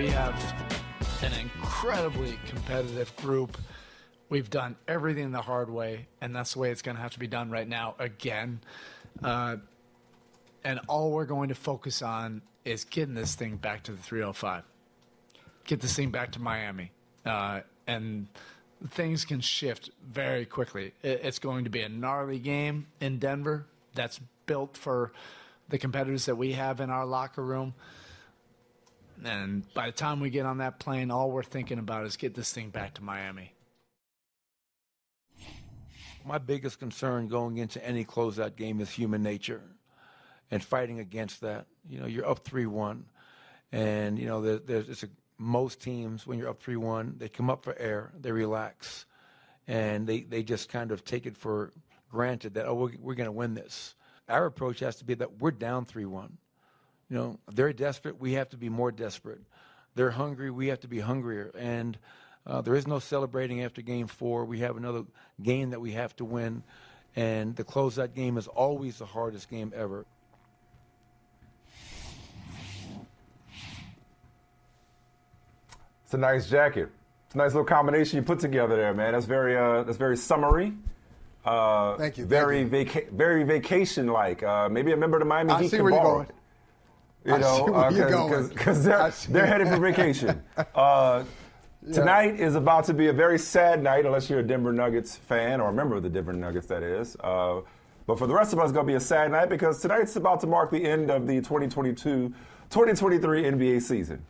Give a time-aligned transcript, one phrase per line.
[0.00, 0.34] We have
[1.22, 3.58] an incredibly competitive group.
[4.30, 7.18] We've done everything the hard way, and that's the way it's going to have to
[7.18, 8.60] be done right now again.
[9.22, 9.56] Uh,
[10.64, 14.62] and all we're going to focus on is getting this thing back to the 305.
[15.66, 16.92] Get this thing back to Miami.
[17.26, 18.26] Uh, and
[18.88, 20.94] things can shift very quickly.
[21.02, 25.12] It's going to be a gnarly game in Denver that's built for
[25.68, 27.74] the competitors that we have in our locker room.
[29.24, 32.34] And by the time we get on that plane, all we're thinking about is get
[32.34, 33.52] this thing back to Miami.
[36.24, 39.62] My biggest concern going into any closeout game is human nature
[40.50, 41.66] and fighting against that.
[41.88, 43.04] You know, you're up 3 1.
[43.72, 47.28] And, you know, there, there's it's a, most teams, when you're up 3 1, they
[47.28, 49.06] come up for air, they relax,
[49.66, 51.72] and they, they just kind of take it for
[52.10, 53.94] granted that, oh, we're, we're going to win this.
[54.28, 56.36] Our approach has to be that we're down 3 1
[57.10, 58.20] you know, they're desperate.
[58.20, 59.40] We have to be more desperate.
[59.96, 60.50] They're hungry.
[60.50, 61.50] We have to be hungrier.
[61.58, 61.98] And
[62.46, 64.44] uh, there is no celebrating after game four.
[64.44, 65.02] We have another
[65.42, 66.62] game that we have to win.
[67.16, 70.06] And the closeout game is always the hardest game ever.
[76.04, 76.90] It's a nice jacket.
[77.26, 79.12] It's a nice little combination you put together there, man.
[79.12, 80.72] That's very, uh, that's very summery.
[81.44, 82.26] Uh, thank you.
[82.26, 83.00] Very, thank you.
[83.02, 84.42] Vaca- very vacation-like.
[84.42, 86.08] Uh, maybe a member of the Miami I Heat see can where borrow.
[86.08, 86.36] you're going.
[87.24, 88.48] You I know, see where you're going.
[88.48, 90.42] because I they're, they're headed for vacation.
[90.74, 91.24] Uh,
[91.94, 95.62] Tonight is about to be a very sad night, unless you're a Denver Nuggets fan
[95.62, 97.16] or a member of the Denver Nuggets, that is.
[97.20, 97.62] Uh,
[98.06, 100.14] but for the rest of us, it's going to be a sad night because tonight's
[100.16, 102.34] about to mark the end of the 2022
[102.68, 104.22] 2023 NBA season.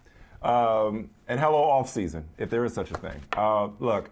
[0.42, 3.20] Um, and hello, off season, if there is such a thing.
[3.36, 4.10] Uh, look,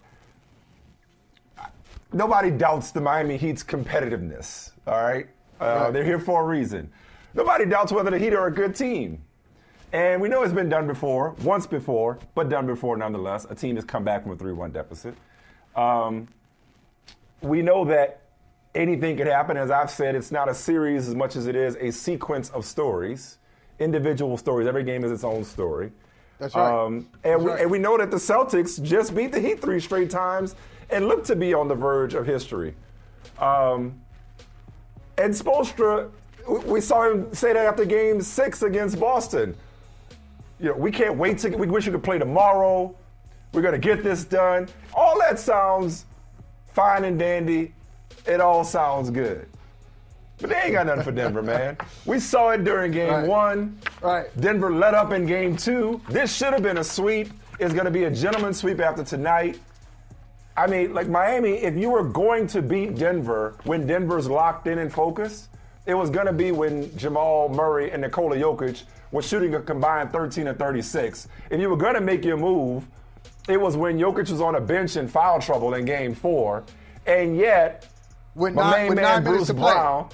[2.12, 5.28] nobody doubts the Miami Heat's competitiveness, all right?
[5.60, 5.92] Uh, Right.
[5.92, 6.91] They're here for a reason.
[7.34, 9.22] Nobody doubts whether the Heat are a good team.
[9.92, 13.46] And we know it's been done before, once before, but done before nonetheless.
[13.48, 15.14] A team has come back from a 3 1 deficit.
[15.74, 16.28] Um,
[17.40, 18.22] we know that
[18.74, 19.56] anything could happen.
[19.56, 22.64] As I've said, it's not a series as much as it is a sequence of
[22.64, 23.38] stories,
[23.78, 24.66] individual stories.
[24.66, 25.92] Every game is its own story.
[26.38, 26.84] That's right.
[26.84, 27.60] Um, and, That's we, right.
[27.62, 30.54] and we know that the Celtics just beat the Heat three straight times
[30.90, 32.74] and look to be on the verge of history.
[33.38, 34.00] Um,
[35.16, 36.10] and Spoelstra,
[36.48, 39.54] we- saw him say that after game six against Boston.
[40.60, 42.94] You know, we can't wait to, we wish we could play tomorrow.
[43.53, 44.69] We're going to get this done.
[44.94, 46.04] All that sounds
[46.75, 47.72] fine and dandy.
[48.26, 49.48] It all sounds good.
[50.41, 51.76] But they ain't got nothing for Denver, man.
[52.06, 53.26] We saw it during game Right.
[53.26, 53.78] one.
[54.03, 54.26] Right.
[54.41, 56.00] Denver let up in game two.
[56.08, 57.31] This should have been a sweep.
[57.58, 59.58] It's going to be a gentleman's sweep after tonight.
[60.56, 64.78] I mean, like Miami, if you were going to beat Denver when Denver's locked in
[64.78, 65.48] and focused,
[65.88, 70.12] it was going to be when Jamal Murray and Nikola Jokic were shooting a combined
[70.12, 71.26] 13 and 36.
[71.50, 72.87] If you were going to make your move,
[73.49, 76.62] it was when Jokic was on a bench in foul trouble in game four.
[77.06, 77.88] And yet,
[78.34, 79.50] With my nine- main with man Bruce.
[79.50, 80.10] Brown,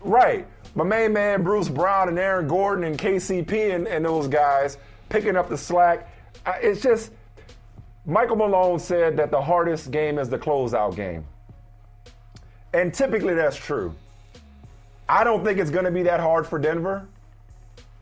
[0.00, 0.46] right?
[0.74, 4.78] My main man Bruce Brown and Aaron Gordon and KCP and, and those guys
[5.10, 6.08] picking up the slack.
[6.62, 7.12] It's just
[8.06, 11.26] Michael Malone said that the hardest game is the closeout game,
[12.72, 13.94] and typically that's true.
[15.08, 17.06] I don't think it's going to be that hard for Denver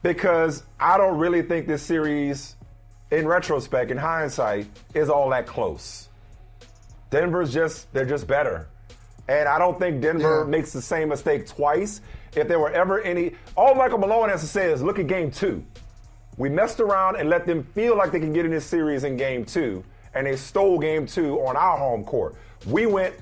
[0.03, 2.57] because I don't really think this series,
[3.11, 6.09] in retrospect, in hindsight, is all that close.
[7.11, 8.67] Denver's just they're just better.
[9.29, 10.51] And I don't think Denver Yeah.
[10.51, 12.01] makes the same mistake twice.
[12.35, 15.31] If there were ever any all Michael Malone has to say is look at game
[15.31, 15.65] two.
[16.37, 19.17] We messed around and let them feel like they can get in this series in
[19.17, 19.83] game two,
[20.15, 22.35] and they stole game two on our home court.
[22.67, 23.15] We went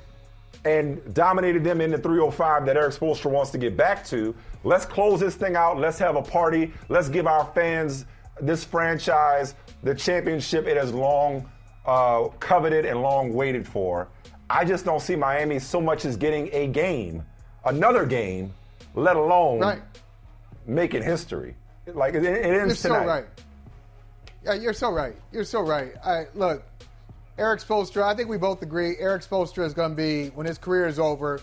[0.65, 4.35] and dominated them in the 305 that Erik Spoelstra wants to get back to.
[4.63, 5.79] Let's close this thing out.
[5.79, 6.73] Let's have a party.
[6.89, 8.07] Let's give our fans
[8.41, 11.49] this franchise the championship it has long
[11.85, 14.09] uh, coveted and long waited for.
[14.49, 17.23] I just don't see Miami so much as getting a game,
[17.67, 18.53] another game,
[18.95, 19.83] let alone Right.
[20.67, 21.55] making history.
[21.87, 23.07] Like it, it ends You're so tonight.
[23.07, 23.25] right.
[24.45, 25.15] Yeah, you're so right.
[25.33, 25.93] You're so right.
[26.05, 26.63] I, look,
[27.37, 30.57] Erik Spoelstra, I think we both agree Erik Spoelstra is going to be, when his
[30.57, 31.41] career is over,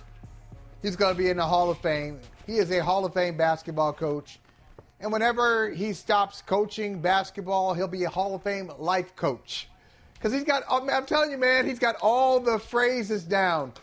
[0.82, 2.22] he's going to be in the Hall of Fame.
[2.48, 4.40] He is a Hall of Fame basketball coach.
[5.02, 9.68] And whenever he stops coaching basketball, he'll be a Hall of Fame life coach.
[10.14, 13.74] Because he's got, I'm telling you, man, he's got all the phrases down.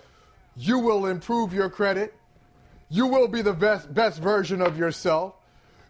[0.56, 2.14] You will improve your credit.
[2.88, 5.34] You will be the best, best version of yourself.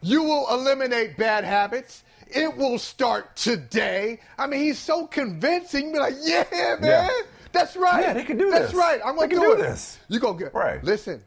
[0.03, 2.03] You will eliminate bad habits.
[2.31, 4.21] It will start today.
[4.39, 5.93] I mean, he's so convincing.
[5.93, 7.09] Be like, yeah, man, yeah.
[7.53, 8.03] that's right.
[8.03, 8.73] Yeah, they can do that's this.
[8.73, 9.01] That's right.
[9.05, 9.59] I'm going to do, do it.
[9.59, 9.99] this.
[10.09, 10.83] You go get right.
[10.85, 11.23] Listen,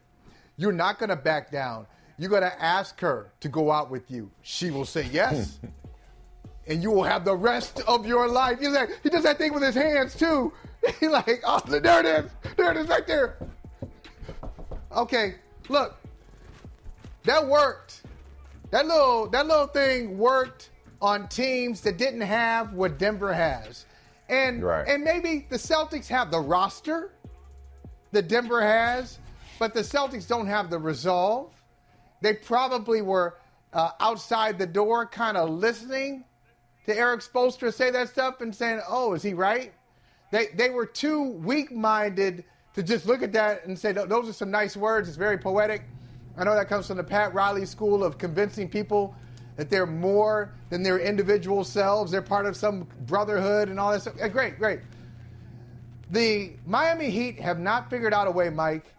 [0.57, 1.87] you're not going to back down.
[2.17, 4.29] You're going to ask her to go out with you.
[4.41, 5.59] She will say yes.
[6.67, 8.59] and you will have the rest of your life.
[8.59, 10.53] He's like, he does that thing with his hands too.
[10.99, 12.31] He's like, oh, there it is.
[12.57, 13.37] There it is right there.
[14.95, 15.35] Okay,
[15.69, 15.95] look,
[17.23, 18.01] that worked.
[18.71, 20.70] That little that little thing worked
[21.01, 23.85] on teams that didn't have what Denver has.
[24.29, 24.87] And right.
[24.87, 27.11] and maybe the Celtics have the roster
[28.11, 29.19] that Denver has,
[29.59, 31.51] but the Celtics don't have the resolve.
[32.21, 33.37] They probably were
[33.73, 36.23] uh, outside the door, kind of listening
[36.85, 39.73] to Erik Spoelstra say that stuff and saying, "Oh, is he right?"
[40.31, 44.51] They they were too weak-minded to just look at that and say, "Those are some
[44.51, 45.07] nice words.
[45.07, 45.83] It's very poetic."
[46.37, 49.13] I know that comes from the Pat Riley school of convincing people
[49.55, 52.11] that they're more than their individual selves.
[52.11, 54.15] They're part of some brotherhood and all that stuff.
[54.31, 54.79] Great, great.
[56.09, 58.93] The Miami Heat have not figured out a way, Mike,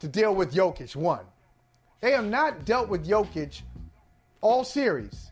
[0.00, 0.96] to deal with Jokic.
[0.96, 1.24] One,
[2.00, 3.62] they have not dealt with Jokic
[4.40, 5.30] all series.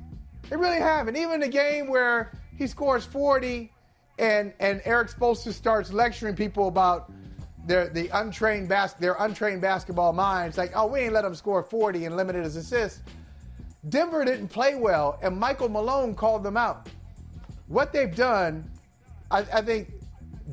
[0.49, 1.17] They really haven't.
[1.17, 3.73] Even the game where he scores 40
[4.19, 7.11] and, and Erik Spoelstra starts lecturing people about
[7.67, 11.63] their the untrained bas- their untrained basketball minds, like, oh, we ain't let them score
[11.63, 13.01] 40 and limited his assists.
[13.89, 16.89] Denver didn't play well, and Michael Malone called them out.
[17.69, 18.71] What they've done,
[19.31, 19.93] I, I think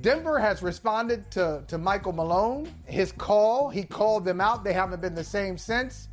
[0.01, 3.69] Denver has responded to, to Michael Malone, his call.
[3.69, 4.63] He called them out.
[4.63, 6.07] They haven't been the same since.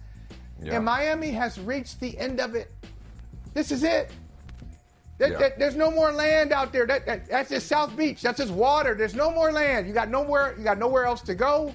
[0.63, 0.77] Yeah.
[0.77, 2.73] And Miami has reached the end of it.
[3.55, 4.11] This is it.
[5.19, 5.39] That, yeah.
[5.39, 6.87] that, there's no more land out there.
[6.87, 8.23] That, that's just South Beach.
[8.23, 8.95] That's just water.
[8.95, 9.87] There's no more land.
[9.87, 10.55] You got nowhere.
[10.57, 11.75] You got nowhere else to go.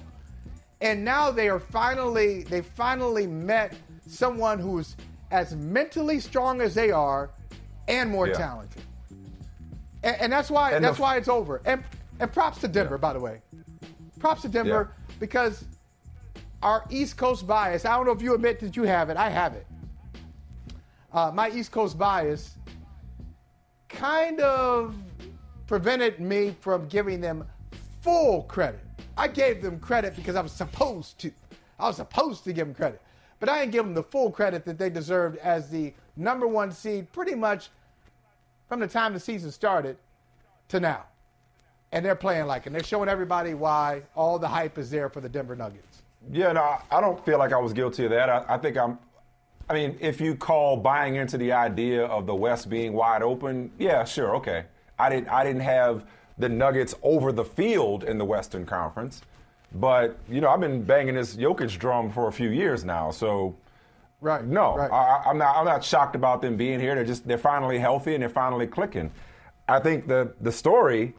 [0.80, 2.44] And now they are finally.
[2.44, 3.74] They finally met
[4.06, 4.96] someone who's
[5.34, 7.28] as mentally strong as they are,
[7.88, 8.34] and more yeah.
[8.34, 8.82] talented.
[10.04, 10.72] And, and, that's why.
[10.72, 11.60] And that's the, why it's over.
[11.64, 11.82] And
[12.20, 13.42] and props to Denver, by the way.
[14.20, 15.64] Props to Denver because
[16.62, 17.84] our East Coast bias.
[17.84, 19.16] I don't know if you admit that you have it.
[19.16, 19.66] I have it.
[21.12, 22.54] Uh, my East Coast bias
[23.88, 24.94] kind of
[25.66, 27.44] prevented me from giving them
[28.02, 28.80] full credit.
[29.16, 31.32] I gave them credit because I was supposed to.
[31.80, 33.00] I was supposed to give them credit.
[33.40, 36.70] But I didn't give them the full credit that they deserved as the number one
[36.72, 37.68] seed pretty much
[38.68, 39.96] from the time the season started
[40.68, 41.04] to now.
[41.92, 42.66] And they're playing like.
[42.66, 46.02] And they're showing everybody why all the hype is there for the Denver Nuggets.
[46.32, 48.30] Yeah, no, I don't feel like I was guilty of that.
[48.30, 48.98] I, I think I'm
[49.68, 53.70] I mean, if you call buying into the idea of the West being wide open,
[53.78, 54.64] yeah, sure, okay.
[54.98, 56.06] I didn't I didn't have
[56.36, 59.22] the Nuggets over the field in the Western Conference,
[59.74, 63.56] but you know I've been banging this Jokic drum for a few years now, so
[64.20, 64.44] right.
[64.44, 64.90] No, right.
[64.90, 66.94] I, am not I'm not shocked about them being here.
[66.94, 69.10] They're just they're finally healthy and they're finally clicking.
[69.68, 71.14] I think the the story.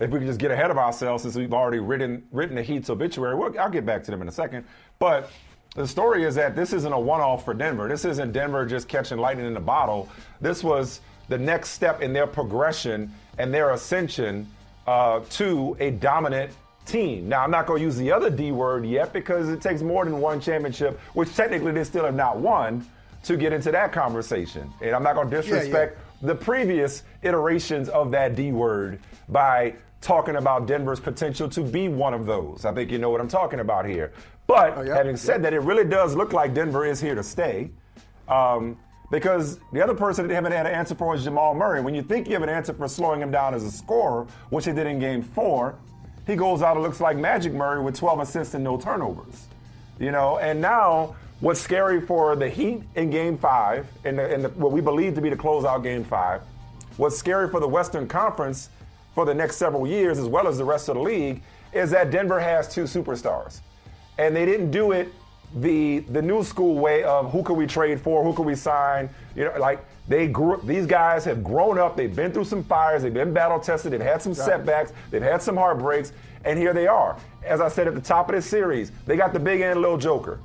[0.00, 2.88] If we can just get ahead of ourselves, since we've already written written the Heat's
[2.88, 4.64] obituary, well, I'll get back to them in a second.
[4.98, 5.30] But
[5.74, 7.88] the story is that this isn't a one off for Denver.
[7.88, 10.08] This isn't Denver just catching lightning in a bottle.
[10.40, 14.48] This was the next step in their progression and their ascension
[14.86, 16.52] uh, to a dominant
[16.84, 17.28] team.
[17.28, 20.04] Now, I'm not going to use the other D word yet because it takes more
[20.04, 22.86] than one championship, which technically they still have not won,
[23.24, 24.72] to get into that conversation.
[24.80, 26.26] And I'm not going to disrespect yeah, yeah.
[26.28, 32.14] the previous iterations of that D word by talking about Denver's potential to be one
[32.14, 32.64] of those.
[32.64, 34.12] I think you know what I'm talking about here.
[34.46, 37.70] But oh, having said that, it really does look like Denver is here to stay.
[38.28, 38.76] Um,
[39.10, 41.82] because the other person they haven't had an answer for is Jamal Murray.
[41.82, 44.64] When you think you have an answer for slowing him down as a scorer, which
[44.64, 45.78] he did in game four,
[46.26, 49.46] he goes out and looks like Magic Murray with 12 assists and no turnovers.
[49.98, 54.42] You know, and now what's scary for the Heat in game five, in, the, in
[54.42, 56.40] the, what we believe to be the closeout game five,
[56.96, 58.70] what's scary for the Western Conference
[59.14, 62.10] for the next several years, as well as the rest of the league, is that
[62.10, 63.60] Denver has two superstars
[64.18, 65.12] and they didn't do it
[65.56, 69.08] the the new school way of who can we trade for, who can we sign.
[69.34, 70.60] You know, like they grew.
[70.64, 71.96] These guys have grown up.
[71.96, 73.02] They've been through some fires.
[73.02, 73.92] They've been battle tested.
[73.92, 74.92] They've had some setbacks.
[75.10, 76.12] They've had some heartbreaks,
[76.44, 77.16] and here they are.
[77.44, 79.98] As I said at the top of this series, they got the big and little
[79.98, 80.40] joker.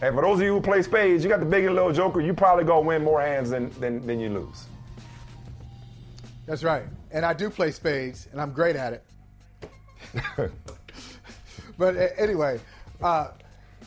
[0.00, 2.20] And for those of you who play spades, you got the big and little joker.
[2.20, 4.66] You probably gonna win more hands than than, than you lose.
[6.46, 6.84] That's right.
[7.10, 9.04] And I do play spades, and I'm great at it.
[11.78, 12.60] but anyway,
[13.02, 13.28] uh,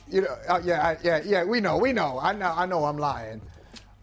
[0.09, 1.43] you know, uh, yeah, yeah, yeah.
[1.43, 2.19] We know, we know.
[2.19, 2.85] I know, I know.
[2.85, 3.41] I'm lying.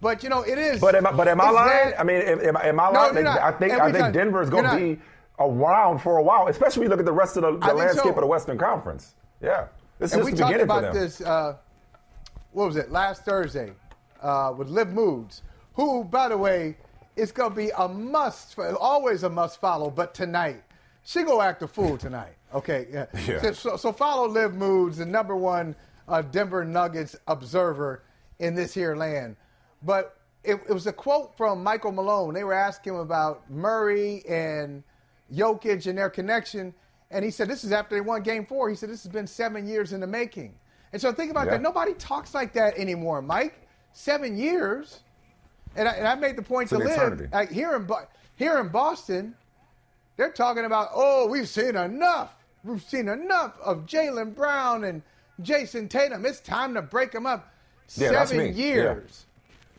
[0.00, 0.80] But you know, it is.
[0.80, 1.90] But am I, but am I lying?
[1.90, 3.14] that- I mean, am, am, I lying?
[3.14, 3.40] you're not.
[3.40, 5.00] I think I think time- Denver is going to be
[5.40, 8.04] around for a while, especially when you look at the rest of the, the landscape
[8.04, 8.10] so.
[8.10, 9.14] of the Western Conference.
[9.40, 9.66] Yeah,
[9.98, 11.20] this and is we just the talked about this.
[11.20, 11.56] Uh,
[12.52, 12.90] what was it?
[12.90, 13.72] Last Thursday
[14.22, 15.42] uh, with Liv Moods,
[15.74, 16.76] who, by the way,
[17.16, 19.90] is going to be a must, always a must follow.
[19.90, 20.62] But tonight,
[21.04, 22.34] she go act a fool tonight.
[22.54, 23.06] Okay, yeah.
[23.26, 23.52] Yeah.
[23.52, 25.74] So, so follow Liv Moods, the number one
[26.08, 28.02] uh, Denver Nuggets observer
[28.38, 29.36] in this here land.
[29.82, 32.34] But it, it was a quote from Michael Malone.
[32.34, 34.82] They were asking him about Murray and
[35.32, 36.74] Jokic and their connection.
[37.10, 38.68] And he said, This is after they won game four.
[38.68, 40.54] He said, This has been seven years in the making.
[40.92, 41.52] And so think about Yeah.
[41.52, 41.62] that.
[41.62, 43.66] Nobody talks like that anymore, Mike.
[43.92, 45.00] Seven years.
[45.76, 47.28] And I, and I made the point It's to live eternity.
[47.32, 47.86] like here in
[48.36, 49.34] here in Boston.
[50.16, 52.32] They're talking about, oh, we've seen enough.
[52.64, 55.02] We've seen enough of Jaylen Brown and
[55.42, 56.26] Jayson Tatum.
[56.26, 57.52] It's time to break them up.
[57.94, 59.26] Yeah, Seven years.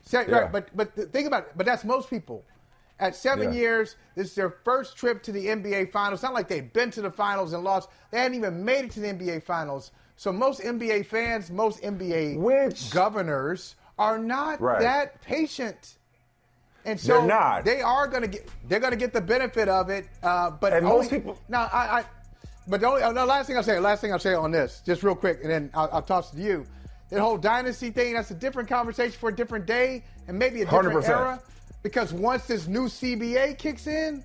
[0.10, 0.40] Se- Yeah.
[0.40, 1.52] Right, but but th- think about it.
[1.56, 2.44] But that's most people.
[3.00, 3.60] At seven Yeah.
[3.60, 6.16] years, this is their first trip to the NBA Finals.
[6.20, 7.90] It's not like they've been to the finals and lost.
[8.12, 9.92] They hadn't even made it to the NBA Finals.
[10.18, 14.80] So most NBA fans, most NBA Which- governors are not Right.
[14.82, 15.96] that patient.
[16.86, 17.66] And so They're not.
[17.66, 20.08] they are going to get they're going to get the benefit of it.
[20.24, 22.06] Uh, but And only, most people- now I, I
[22.68, 24.82] but the only uh, the last thing I'll say, last thing I'll say on this,
[24.86, 26.66] just real quick, and then I'll, I'll toss it to you.
[27.10, 30.66] That whole dynasty thing, that's a different conversation for a different day and maybe a
[30.66, 31.10] different 100%.
[31.10, 31.40] era.
[31.82, 34.24] Because once this new CBA kicks in,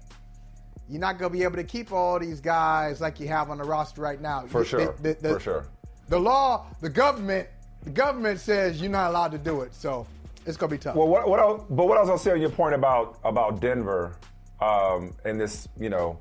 [0.88, 3.57] you're not going to be able to keep all these guys like you have on
[3.59, 4.45] the roster right now.
[4.47, 4.95] For The- sure.
[5.00, 5.67] the- the- For sure.
[6.09, 7.49] The law, the government,
[7.85, 9.75] the government says you're not allowed to do it.
[9.75, 10.07] So
[10.45, 10.95] it's going to be tough.
[10.97, 14.17] Well, what, what else, but what else I'll say on your point about about Denver
[14.61, 16.19] um, and this, you know,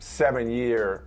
[0.00, 1.04] seven year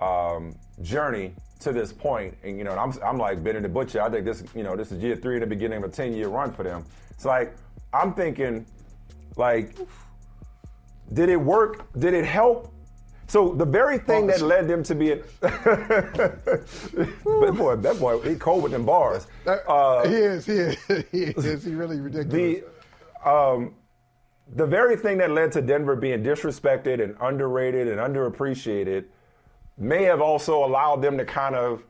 [0.00, 4.02] um, journey to this point, and you know, I'm I'm like Benny the Butcher.
[4.02, 6.12] I think this, you know, this is year three in the beginning of a ten
[6.12, 6.84] year run for them.
[7.10, 7.54] It's like
[7.92, 8.66] I'm thinking,
[9.36, 9.76] like,
[11.12, 11.90] did it work?
[11.98, 12.72] Did it help?
[13.28, 16.44] So the very thing that led them to be, a, that
[17.56, 19.26] boy, that boy, he cold with them bars.
[19.46, 20.76] Uh, he is, he is,
[21.10, 21.64] he is.
[21.64, 22.62] He really ridiculous.
[23.24, 23.74] the um,
[24.54, 29.06] the very thing that led to Denver being disrespected and underrated and underappreciated
[29.78, 31.82] may have also allowed them to kind of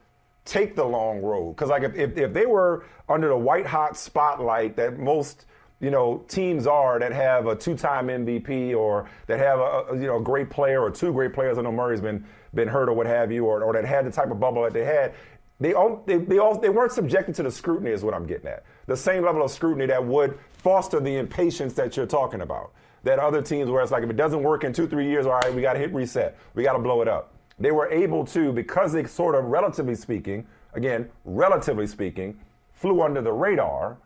[0.45, 1.55] take the long road.
[1.55, 5.47] Because like if, if, if they were under the white hot spotlight that most
[5.81, 10.19] you know teams are that have a two-time MVP or that have a, you know
[10.19, 11.59] great player or two great players.
[11.59, 12.25] I know Murray's been
[12.55, 14.73] been hurt or what have you, or, or that had the type of bubble that
[14.73, 15.13] they had.
[15.61, 18.47] They all they they, all, they weren't subjected to the scrutiny is what I'm getting
[18.47, 18.65] at.
[18.87, 22.73] The same level of scrutiny that would foster the impatience that you're talking about.
[23.05, 25.33] That other teams where it's like if it doesn't work in two three years, all
[25.33, 26.39] right, we got to hit reset.
[26.55, 27.36] We got to blow it up.
[27.59, 32.39] They were able to because they sort of relatively speaking, again, relatively speaking,
[32.73, 33.97] flew under the radar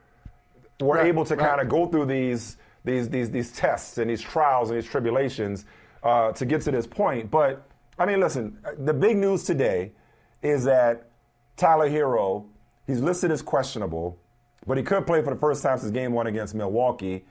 [0.80, 1.48] were Right, able to right.
[1.48, 5.66] kind of go through these these these these tests and these trials and these tribulations
[6.02, 7.30] uh, to get to this point.
[7.30, 7.66] But
[7.98, 9.92] I mean, listen, the big news today
[10.42, 11.08] is that
[11.56, 12.46] Tyler Herro,
[12.86, 14.16] he's listed as questionable,
[14.66, 17.26] but he could play for the first time since Game One against Milwaukee.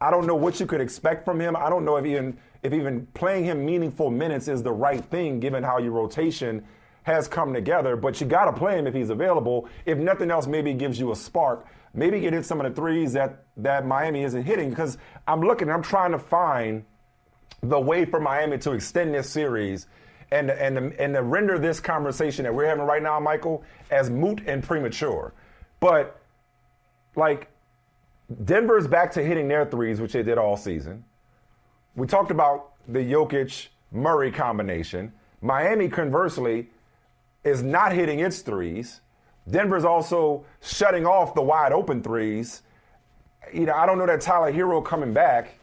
[0.00, 1.56] I don't know what you could expect from him.
[1.56, 5.40] I don't know if even if even playing him meaningful minutes is the right thing,
[5.40, 6.64] given how your rotation
[7.04, 7.96] has come together.
[7.96, 9.68] But you got to play him if he's available.
[9.84, 11.66] If nothing else, maybe it gives you a spark.
[11.94, 14.70] Maybe get in some of the threes that that Miami isn't hitting.
[14.70, 16.84] Because I'm looking, I'm trying to find
[17.62, 19.86] the way for Miami to extend this series
[20.30, 24.42] and and and to render this conversation that we're having right now, Michael, as moot
[24.46, 25.32] and premature.
[25.80, 26.20] But
[27.14, 27.48] like
[28.44, 31.04] Denver's back to hitting their threes, which they did all season.
[31.94, 35.12] We talked about the Jokic Murray combination.
[35.40, 36.68] Miami, conversely,
[37.44, 39.00] is not hitting its threes.
[39.48, 42.62] Denver's also shutting off the wide open threes.
[43.52, 45.54] You know, I don't know that Tyler Herro coming back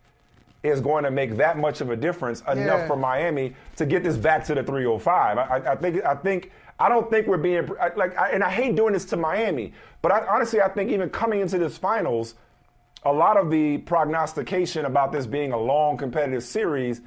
[0.63, 2.87] is going to make that much of a difference enough Yeah.
[2.87, 5.37] for Miami to get this back to the 305.
[5.37, 7.67] I, I, I think I think I don't think we're being
[7.97, 11.09] like, I, and I hate doing this to Miami, but I, honestly, I think even
[11.09, 12.35] coming into this finals,
[13.05, 17.01] a lot of the prognostication about this being a long competitive series,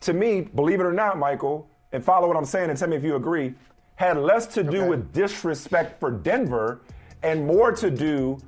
[0.00, 2.96] to me, believe it or not, Michael, and follow what I'm saying and tell me
[2.96, 3.54] if you agree,
[3.96, 4.88] had less to do Okay.
[4.88, 6.80] with disrespect for Denver
[7.22, 8.38] and more to do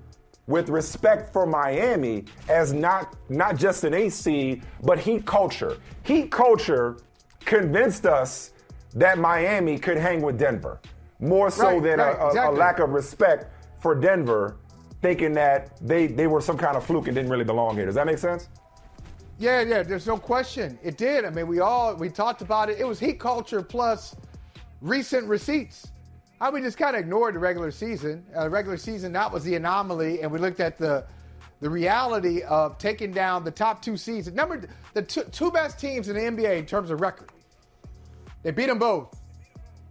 [0.47, 5.77] with respect for Miami as not not just an AC, but heat culture.
[6.03, 6.99] Heat culture
[7.45, 8.53] convinced us
[8.95, 10.81] that Miami could hang with Denver
[11.21, 13.47] more so Right, than right, a, a- a lack of respect
[13.81, 14.57] for Denver,
[15.03, 17.87] thinking that they they were some kind of fluke and didn't really belong here.
[17.87, 18.49] Does that make sense?
[19.39, 20.79] Yeah, yeah, there's no question.
[20.83, 21.25] It did.
[21.25, 22.79] I mean, we all we talked about it.
[22.79, 24.15] It was heat culture plus
[24.81, 25.91] recent receipts.
[26.41, 28.25] How we just kind of ignored the regular season.
[28.37, 31.07] Uh, regular season, that was the anomaly, and we looked at the
[31.61, 34.31] the reality of taking down the top two seeds.
[34.33, 34.63] Number
[34.95, 37.31] the two, two best teams in the NBA in terms of record.
[38.43, 39.21] They beat them both,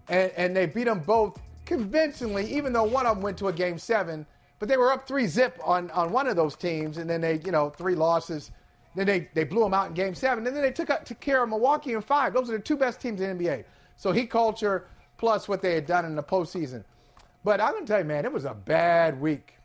[0.10, 2.52] and, and they beat them both convincingly.
[2.54, 4.26] Even though one of them went to a game seven,
[4.60, 7.40] but they were up three zip on on one of those teams, and then they
[7.46, 8.52] you know three losses.
[8.96, 10.46] Then they, they blew them out in game seven.
[10.46, 12.34] And then they took, took care of Milwaukee in five.
[12.34, 13.64] Those are the two best teams in the NBA.
[13.98, 14.88] So Heat culture
[15.18, 16.84] plus what they had done in the postseason.
[17.44, 19.56] But I'm going to tell you, man, it was a bad week.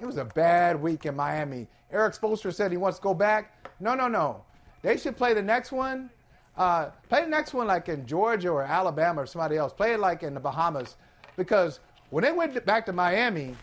[0.00, 1.66] It was a bad week in Miami.
[1.90, 3.70] Erik Spoelstra said he wants to go back.
[3.80, 4.44] No, no, no.
[4.82, 6.10] They should play the next one.
[6.56, 9.72] Uh, play the next one like in Georgia or Alabama or somebody else.
[9.72, 10.96] Play it like in the Bahamas.
[11.36, 11.80] Because
[12.10, 13.54] when they went back to Miami,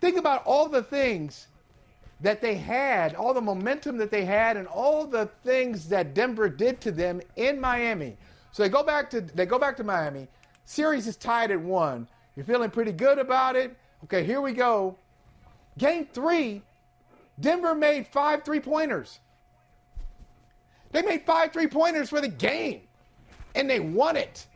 [0.00, 1.46] think about all the things
[2.20, 6.48] that they had, all the momentum that they had, and all the things that Denver
[6.48, 8.16] did to them in Miami.
[8.52, 10.28] So they go back to they go back to Miami.
[10.64, 12.06] Series is tied at one.
[12.36, 13.76] You're feeling pretty good about it.
[14.04, 14.96] Okay, here we go.
[15.78, 16.62] Game three,
[17.40, 19.20] Denver made five three pointers.
[20.92, 22.82] They made five three pointers for the game,
[23.54, 24.46] and they won it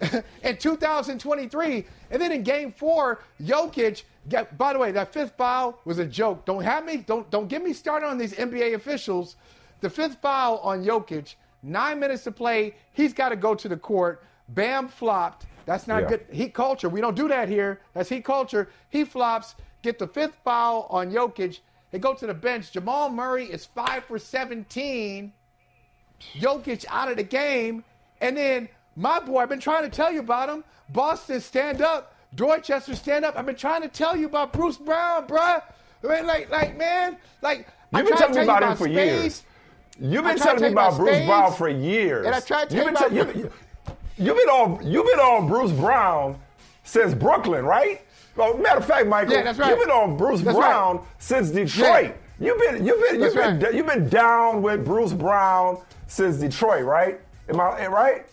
[0.42, 1.86] in 2023.
[2.10, 6.06] And then in game four, Jokic, get, by the way, that fifth foul was a
[6.06, 6.44] joke.
[6.44, 9.36] Don't have me, don't, don't get me started on these NBA officials.
[9.80, 13.76] The fifth foul on Jokic, nine minutes to play, he's got to go to the
[13.76, 14.24] court.
[14.48, 15.46] Bam flopped.
[15.66, 16.08] That's not yeah.
[16.08, 16.88] good heat culture.
[16.88, 17.80] We don't do that here.
[17.94, 18.68] That's heat culture.
[18.88, 21.60] He flops, get the fifth foul on Jokic.
[21.90, 22.72] They go to the bench.
[22.72, 25.32] Jamal Murray is five for 17.
[26.38, 27.84] Jokic out of the game.
[28.20, 28.68] And then
[29.00, 30.62] my boy, I've been trying to tell you about him.
[30.90, 32.14] Boston, stand up.
[32.34, 33.36] Dorchester, stand up.
[33.36, 35.62] I've been trying to tell you about Bruce Brown, bruh.
[36.04, 37.66] I mean, like, like, man, like.
[37.92, 39.42] You've been telling me about, him for years.
[39.98, 42.26] You've been telling me about Bruce spades, Brown for years.
[42.26, 43.12] And I tried to tell you about.
[43.36, 43.52] You've,
[44.16, 44.86] you've been on.
[44.86, 46.38] You've been on Bruce Brown
[46.84, 48.02] since Brooklyn, right?
[48.36, 49.70] Well, matter of fact, Michael, yeah, that's right.
[49.70, 51.06] you've been on Bruce that's Brown right.
[51.18, 52.16] since Detroit.
[52.38, 52.46] Yeah.
[52.46, 53.74] You've been, you've been, you've been, right.
[53.74, 57.20] you've been down with Bruce Brown since Detroit, right?
[57.48, 58.26] Am I right?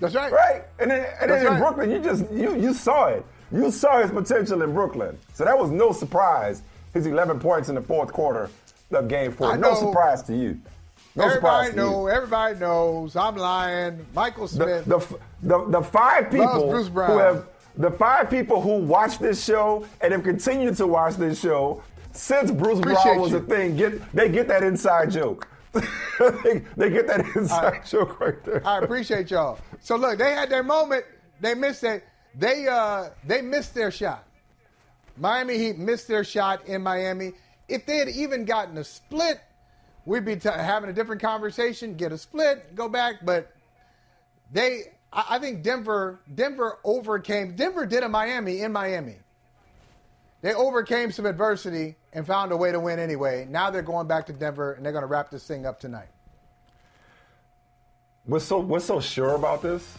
[0.00, 0.32] That's right.
[0.32, 0.62] Right.
[0.78, 1.60] And then, and then in right.
[1.60, 3.24] Brooklyn, you just you you saw it.
[3.50, 5.18] You saw his potential in Brooklyn.
[5.34, 6.62] So that was no surprise.
[6.94, 8.50] His 11 points in the fourth quarter
[8.90, 9.56] of game four.
[9.56, 10.58] no surprise to you.
[11.16, 12.10] No everybody knows.
[12.10, 13.16] Everybody knows.
[13.16, 14.06] I'm lying.
[14.14, 14.84] Michael Smith.
[14.84, 19.86] The, the, the, the five people who have the five people who watch this show
[20.00, 21.82] and have continued to watch this show
[22.12, 23.38] since Bruce Appreciate Brown was you.
[23.38, 25.48] a thing, get they get that inside joke.
[26.44, 28.66] they, they, get that inside I, joke right there.
[28.66, 29.58] I appreciate y'all.
[29.80, 31.04] So look, they had their moment.
[31.40, 32.04] They missed it.
[32.34, 34.24] They uh they missed their shot.
[35.16, 37.32] Miami Heat missed their shot in Miami.
[37.68, 39.40] If they had even gotten a split,
[40.04, 41.94] we'd be t- having a different conversation.
[41.94, 43.24] Get a split, go back.
[43.24, 43.52] But
[44.52, 47.56] they, I, I think Denver, Denver overcame.
[47.56, 49.16] Denver did a Miami in Miami.
[50.40, 53.46] They overcame some adversity and found a way to win anyway.
[53.48, 56.08] Now they're going back to Denver and they're going to wrap this thing up tonight.
[58.26, 59.96] We're so we're so sure about this.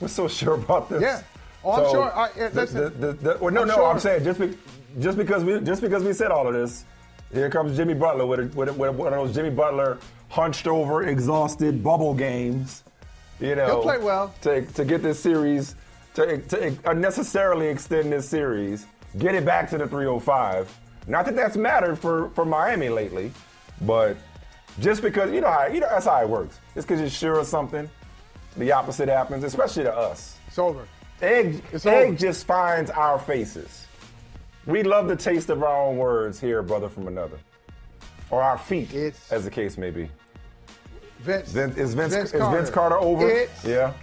[0.00, 1.02] We're so sure about this.
[1.02, 1.22] Yeah.
[1.64, 2.12] Oh, I'm sure.
[2.14, 3.74] I, listen, the, the, the, well, no, I'm no.
[3.74, 3.90] Sure.
[3.90, 4.56] I'm saying just be,
[5.00, 6.84] just because we just because we said all of this,
[7.32, 10.66] here comes Jimmy Butler with, a, with, a, with one of those Jimmy Butler hunched
[10.66, 12.84] over, exhausted bubble games.
[13.38, 15.74] You know, he'll play well to to get this series
[16.14, 18.86] to, to unnecessarily extend this series,
[19.18, 20.74] get it back to the 305
[21.08, 23.32] not that that's mattered for, for Miami lately,
[23.80, 24.16] but
[24.78, 26.60] just because you know how you know that's how it works.
[26.76, 27.88] It's because you're sure of something,
[28.56, 30.36] the opposite happens, especially to us.
[30.46, 30.86] It's over.
[31.20, 32.16] Egg, it's egg over.
[32.16, 33.86] just finds our faces.
[34.66, 37.38] We love the taste of our own words here, brother from another,
[38.30, 40.10] or our feet, it's, as the case may be.
[41.20, 42.56] Vince, Vince is Vince, Vince is Carter.
[42.58, 43.28] Vince Carter over?
[43.28, 43.94] It's yeah,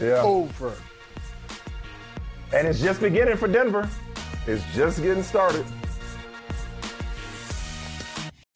[0.00, 0.74] yeah, over.
[2.52, 3.88] And it's just beginning for Denver.
[4.46, 5.66] It's just getting started.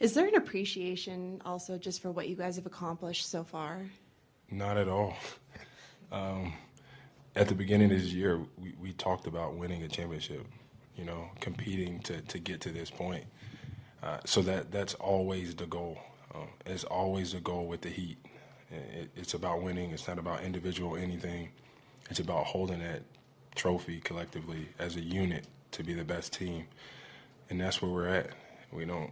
[0.00, 3.86] Is there an appreciation also just for what you guys have accomplished so far?
[4.50, 5.14] Not at all.
[6.12, 6.52] Um,
[7.34, 10.46] at the beginning of this year, we, we talked about winning a championship,
[10.96, 13.24] you know, competing to, to get to this point.
[14.00, 15.98] Uh, so that that's always the goal.
[16.32, 18.18] Um, it's always the goal with the Heat.
[18.70, 19.90] It, it's about winning.
[19.90, 21.48] It's not about individual anything.
[22.10, 23.02] It's about holding that
[23.56, 26.66] trophy collectively as a unit to be the best team,
[27.50, 28.30] and that's where we're at.
[28.70, 29.10] We don't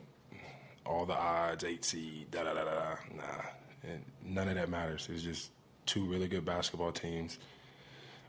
[0.84, 2.96] all the odds, eight seed, da da da da.
[3.16, 3.42] Nah,
[3.84, 5.08] and none of that matters.
[5.12, 5.50] It's just
[5.86, 7.38] two really good basketball teams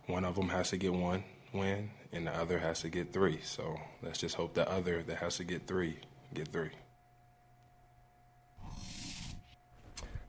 [0.08, 3.40] one of them has to get one win, and the other has to get three.
[3.44, 5.98] So let's just hope the other that has to get three
[6.34, 6.72] get three.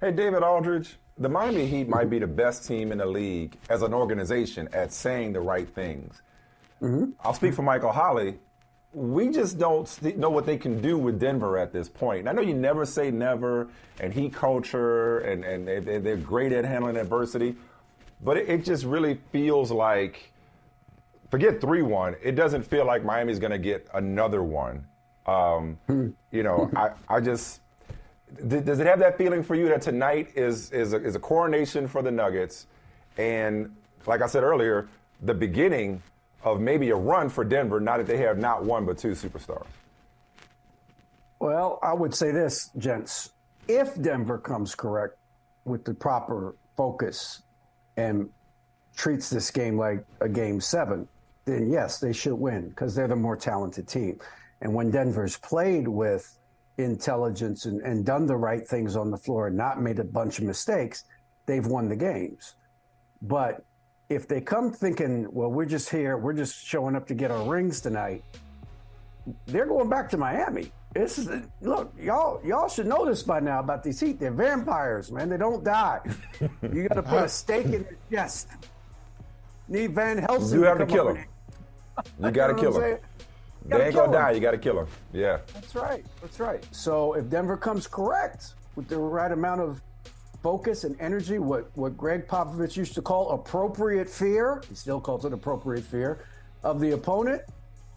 [0.01, 3.83] Hey, David Aldridge, the Miami Heat might be the best team in the league as
[3.83, 6.21] an organization at saying the right things.
[6.83, 7.13] Mm-hmm.
[7.21, 8.39] I'll speak for Michael Holley.
[8.95, 12.21] We just don't know what they can do with Denver at this point.
[12.21, 13.69] And I know you never say never,
[14.01, 15.67] and Heat culture, and, and
[16.05, 17.57] they're great at handling adversity.
[18.23, 20.33] But it, it just really feels like,
[21.31, 24.87] forget 3 1, it doesn't feel like Miami's going to get another one.
[25.27, 25.79] Um,
[26.31, 27.61] you know, I, I just.
[28.49, 31.87] Does it have that feeling for you that tonight is, is, a, is a coronation
[31.87, 32.67] for the Nuggets?
[33.17, 33.77] And
[34.07, 34.89] like I said earlier,
[35.23, 36.03] the beginning
[36.45, 39.67] of maybe a run for Denver, now that they have not one but two superstars?
[41.41, 43.33] Well, I would say this, gents.
[43.67, 45.17] If Denver comes correct
[45.65, 47.43] with the proper focus
[47.97, 48.29] and
[48.95, 51.09] treats this game like a game seven,
[51.45, 54.19] then yes, they should win because they're the more talented team.
[54.61, 56.39] And when Denver's played with
[56.79, 60.39] intelligence and, and done the right things on the floor and not made a bunch
[60.39, 61.05] of mistakes,
[61.47, 62.55] they've won the games.
[63.23, 63.65] But
[64.09, 67.49] if they come thinking, well, we're just here, we're just showing up to get our
[67.49, 68.25] rings tonight,
[69.47, 70.71] they're going back to Miami.
[70.93, 71.29] This is
[71.61, 74.21] look, y'all y'all should know this by now about these Heat.
[74.21, 75.29] They're vampires, man.
[75.29, 76.01] They don't die.
[76.63, 78.49] you got to put a stake in their chest.
[79.67, 80.61] Need Van Helsing.
[80.61, 81.25] You have to, to kill him.
[82.23, 82.99] You got to kill him.
[83.65, 84.33] They ain't gonna die.
[84.33, 84.87] You got to kill him.
[85.13, 85.39] Yeah.
[85.55, 86.05] That's right.
[86.21, 86.65] That's right.
[86.71, 89.83] So if Denver comes correct with the right amount of
[90.45, 95.25] focus and energy, what what Gregg Popovich used to call appropriate fear, he still calls
[95.25, 96.23] it appropriate fear
[96.63, 97.41] of the opponent,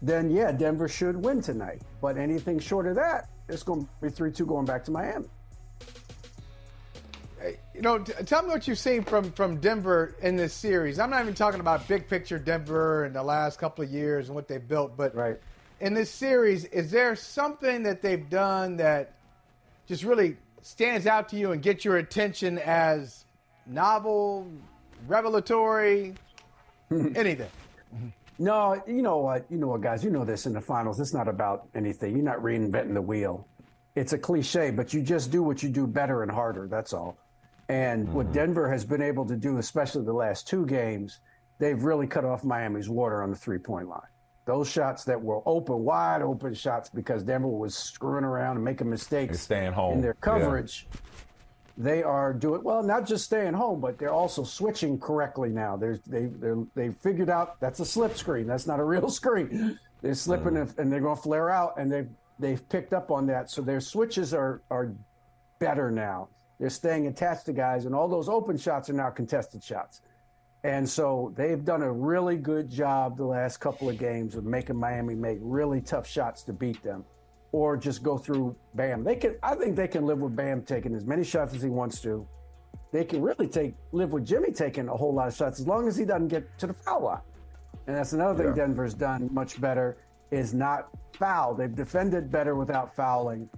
[0.00, 1.82] then yeah, Denver should win tonight.
[2.00, 5.26] But anything short of that, it's going to be 3 2 going back to Miami.
[7.74, 10.98] You know, t- tell me what you've seen from, from Denver in this series.
[10.98, 14.34] I'm not even talking about big picture Denver in the last couple of years and
[14.34, 15.38] what they've built, but right.
[15.80, 19.12] in this series, is there something that they've done that
[19.86, 23.24] just really stands out to you and gets your attention as
[23.66, 24.46] novel,
[25.06, 26.14] revelatory,
[26.90, 27.50] anything?
[28.38, 29.44] No, you know what?
[29.50, 30.04] You know what, guys?
[30.04, 31.00] You know this in the finals.
[31.00, 32.14] It's not about anything.
[32.14, 33.46] You're not reinventing the wheel.
[33.96, 36.68] It's a cliche, but you just do what you do better and harder.
[36.68, 37.18] That's all.
[37.68, 38.14] And mm-hmm.
[38.14, 41.20] what Denver has been able to do, especially the last two games,
[41.58, 44.00] they've really cut off Miami's water on the three point line.
[44.48, 48.88] Those shots that were open, wide open shots because Denver was screwing around and making
[48.88, 49.96] mistakes staying home.
[49.96, 50.86] in their coverage.
[50.90, 51.00] Yeah
[51.80, 55.76] they are doing well, not just staying home, but they're also switching correctly now.
[55.76, 58.48] There's they they they figured out that's a slip screen.
[58.48, 59.78] That's not a real screen.
[60.02, 60.78] They're slipping mm.
[60.78, 62.06] and they're going to flare out, and they
[62.40, 63.48] they've picked up on that.
[63.48, 64.92] So their switches are are
[65.60, 66.28] better now.
[66.58, 70.00] They're staying attached to guys, and all those open shots are now contested shots.
[70.64, 74.76] And so they've done a really good job the last couple of games of making
[74.76, 77.04] Miami make really tough shots to beat them
[77.52, 79.04] or just go through Bam.
[79.04, 81.68] They can I think they can live with Bam taking as many shots as he
[81.68, 82.26] wants to.
[82.92, 85.86] They can really take live with Jimmy taking a whole lot of shots as long
[85.86, 87.20] as he doesn't get to the foul line.
[87.86, 88.66] And that's another thing yeah.
[88.66, 89.98] Denver's done much better
[90.30, 91.54] is not foul.
[91.54, 93.48] They've defended better without fouling.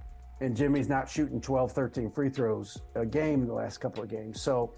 [0.40, 4.40] And Jimmy's not shooting 12, 13 free throws a game the last couple of games.
[4.40, 4.72] So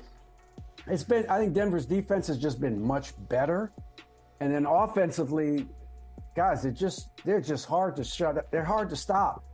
[0.86, 3.72] it's been I think Denver's defense has just been much better.
[4.40, 5.68] And then offensively,
[6.34, 8.50] guys, they're just they're just hard to shut up.
[8.50, 9.44] They're hard to stop.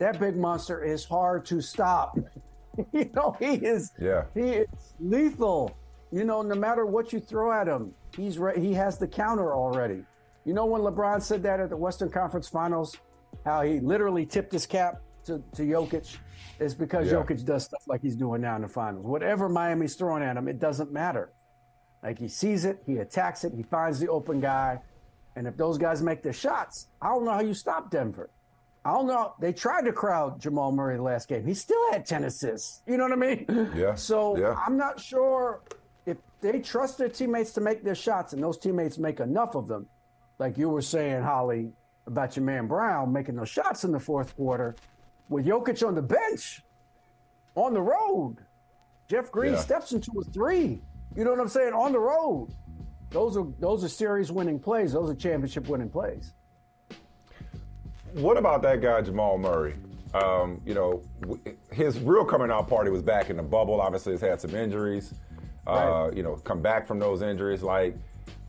[0.00, 2.16] That big monster is hard to stop.
[2.92, 3.92] you know, he is.
[4.00, 4.24] Yeah.
[4.34, 5.76] He is lethal.
[6.10, 9.54] You know, no matter what you throw at him, he's re- he has the counter
[9.54, 10.04] already.
[10.44, 12.96] You know when LeBron said that at the Western Conference Finals,
[13.44, 16.16] how he literally tipped his cap to, to Jokic?
[16.58, 17.18] It's because Yeah.
[17.18, 19.04] Jokic does stuff like he's doing now in the finals.
[19.06, 21.32] Whatever Miami's throwing at him, it doesn't matter.
[22.02, 24.80] Like he sees it, he attacks it, he finds the open guy.
[25.36, 28.30] And if those guys make their shots, I don't know how you stop Denver.
[28.84, 29.34] I don't know.
[29.40, 31.44] They tried to crowd Jamal Murray the last game.
[31.46, 32.82] He still had 10 assists.
[32.86, 33.70] You know what I mean?
[33.74, 33.94] Yeah.
[33.94, 34.54] So Yeah.
[34.64, 35.60] I'm not sure
[36.06, 39.68] if they trust their teammates to make their shots and those teammates make enough of
[39.68, 39.86] them,
[40.38, 41.72] like you were saying, Holley,
[42.06, 44.74] about your man Brown making those shots in the fourth quarter,
[45.28, 46.62] with Jokic on the bench,
[47.54, 48.36] on the road.
[49.08, 49.58] Jeff Green Yeah.
[49.58, 50.80] steps into a three.
[51.16, 51.72] You know what I'm saying?
[51.72, 52.48] On the road.
[53.10, 54.92] Those are those are series winning plays.
[54.92, 56.34] Those are championship winning plays.
[58.14, 59.74] What about that guy Jamal Murray?
[60.14, 61.02] Um, you know,
[61.70, 63.80] his real coming out party was back in the bubble.
[63.80, 65.12] Obviously, he's had some injuries.
[65.66, 65.70] Uh,
[66.06, 66.16] Right.
[66.16, 67.62] You know, come back from those injuries.
[67.62, 67.94] Like,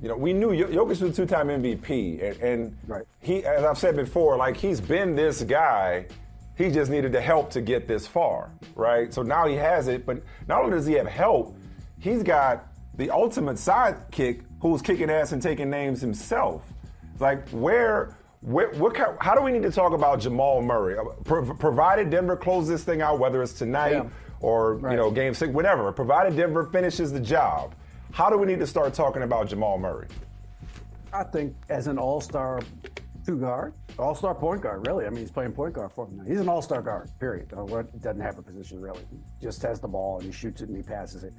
[0.02, 3.04] you know, we knew Jokic was a two-time MVP, and, and Right.
[3.20, 6.06] he, as I've said before, like he's been this guy.
[6.60, 9.14] He just needed the help to get this far, right?
[9.14, 11.56] So now he has it, but not only does he have help,
[12.00, 16.62] he's got the ultimate sidekick who's kicking ass and taking names himself.
[17.18, 20.98] Like where, where what kind, how do we need to talk about Jamal Murray?
[20.98, 24.10] Uh, Pro- provided Denver closes this thing out, whether it's tonight Yeah.
[24.42, 24.92] or Right.
[24.92, 25.90] you know Game Six, whatever.
[25.94, 27.74] Provided Denver finishes the job,
[28.12, 30.08] how do we need to start talking about Jamal Murray?
[31.14, 32.60] I think as an all-star
[33.30, 35.06] two guard, all-star point guard, really.
[35.06, 36.24] I mean, he's playing point guard for him now.
[36.24, 37.12] He's an all-star guard.
[37.20, 37.54] Period.
[37.56, 39.06] Uh, what- Doesn't have a position really.
[39.12, 41.34] He just has the ball and he shoots it and he passes it.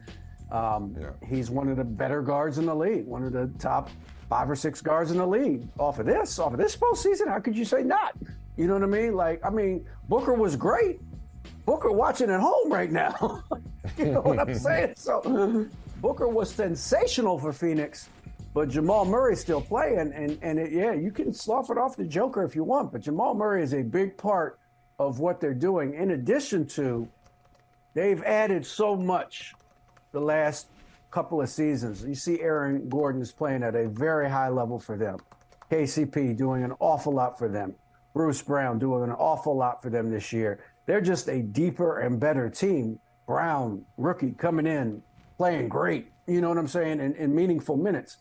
[0.52, 1.10] Um, Yeah.
[1.26, 3.06] He's one of the better guards in the league.
[3.06, 3.90] One of the top
[4.28, 5.66] five or six guards in the league.
[5.78, 8.16] Off of this, off of this postseason, how could you say not?
[8.56, 9.14] You know what I mean?
[9.14, 11.00] Like, I mean, Booker was great.
[11.66, 13.42] Booker watching at home right now.
[13.98, 14.92] you know what I'm saying?
[14.96, 15.66] So
[16.00, 18.08] Booker was sensational for Phoenix,
[18.52, 20.12] but Jamal Murray's still playing.
[20.14, 23.02] And and it, yeah, you can slough it off the Joker if you want, but
[23.02, 24.58] Jamal Murray is a big part
[24.98, 25.94] of what they're doing.
[25.94, 27.08] In addition to,
[27.94, 29.54] they've added so much
[30.12, 30.66] the last
[31.10, 32.04] couple of seasons.
[32.04, 35.18] You see Aaron Gordon is playing at a very high level for them.
[35.70, 37.74] KCP doing an awful lot for them.
[38.12, 40.64] Bruce Brown doing an awful lot for them this year.
[40.86, 42.98] They're just a deeper and better team.
[43.26, 45.02] Brown, rookie, coming in,
[45.36, 46.10] playing great.
[46.26, 47.00] You know what I'm saying?
[47.00, 48.18] In, in meaningful minutes.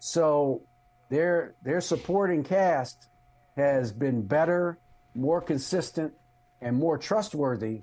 [0.00, 0.62] So
[1.10, 3.08] their their supporting cast
[3.56, 4.78] has been better,
[5.14, 6.12] more consistent,
[6.60, 7.82] and more trustworthy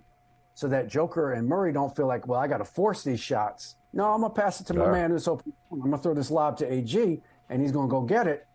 [0.56, 3.76] so that Joker and Murray don't feel like, well, I got to force these shots.
[3.94, 4.92] No, I'm gonna pass it to my Yeah.
[4.92, 5.54] man this open.
[5.72, 8.46] I'm gonna throw this lob to AG, and he's gonna go get it.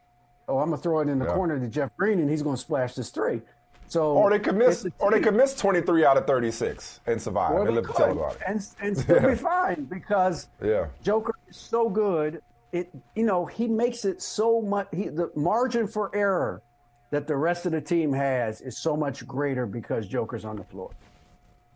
[0.49, 1.35] Oh, I'm gonna throw it in the Yeah.
[1.35, 3.41] corner to Jeff Green, and he's gonna splash this three.
[3.87, 7.53] So Or they could miss, or they could miss 23 out of 36 and survive
[7.53, 8.41] Or and they live to tell could, about it.
[8.47, 9.27] and, and still Yeah.
[9.29, 10.87] be fine because Yeah.
[11.03, 12.43] Joker is so good.
[12.73, 14.89] It you know he makes it so much.
[14.93, 16.63] He, the margin for error
[17.11, 20.65] that the rest of the team has is so much greater because Joker's on the
[20.65, 20.91] floor.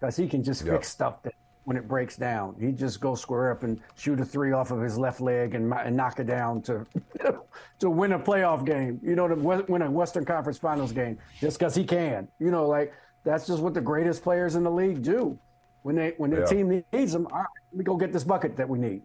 [0.00, 0.74] Because he can just Yep.
[0.74, 4.24] fix stuff that when it breaks down, he just go square up and shoot a
[4.24, 6.86] three off of his left leg and, and knock it down to
[7.78, 8.98] to win a playoff game.
[9.02, 12.28] You know, to win a Western Conference Finals game just because he can.
[12.38, 15.38] You know, like that's just what the greatest players in the league do.
[15.82, 18.56] When they when their team needs them, all right, let me go get this bucket
[18.56, 19.02] that we need.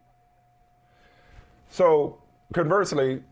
[1.71, 2.19] So
[2.53, 3.23] conversely,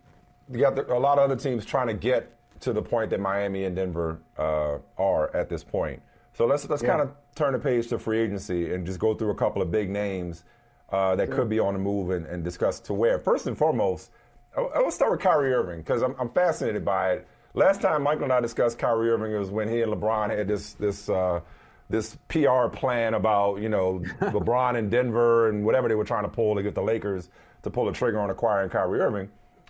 [0.51, 3.19] you got the, a lot of other teams trying to get to the point that
[3.19, 6.01] Miami and Denver uh, are at this point.
[6.33, 6.89] So let's let's Yeah.
[6.89, 9.71] kind of turn the page to free agency and just go through a couple of
[9.71, 10.43] big names
[10.89, 13.19] uh, that could be on the move and, and discuss to where.
[13.19, 14.11] First and foremost,
[14.57, 17.27] I, I will start with Kyrie Irving because I'm, I'm fascinated by it.
[17.53, 20.73] Last time Michael and I discussed Kyrie Irving was when he and LeBron had this
[20.73, 21.41] this uh,
[21.89, 26.29] this PR plan about you know LeBron in Denver and whatever they were trying to
[26.29, 27.29] pull to get the Lakers
[27.63, 29.29] to pull the trigger on acquiring Kyrie Irving.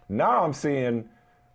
[0.10, 1.08] Now I'm seeing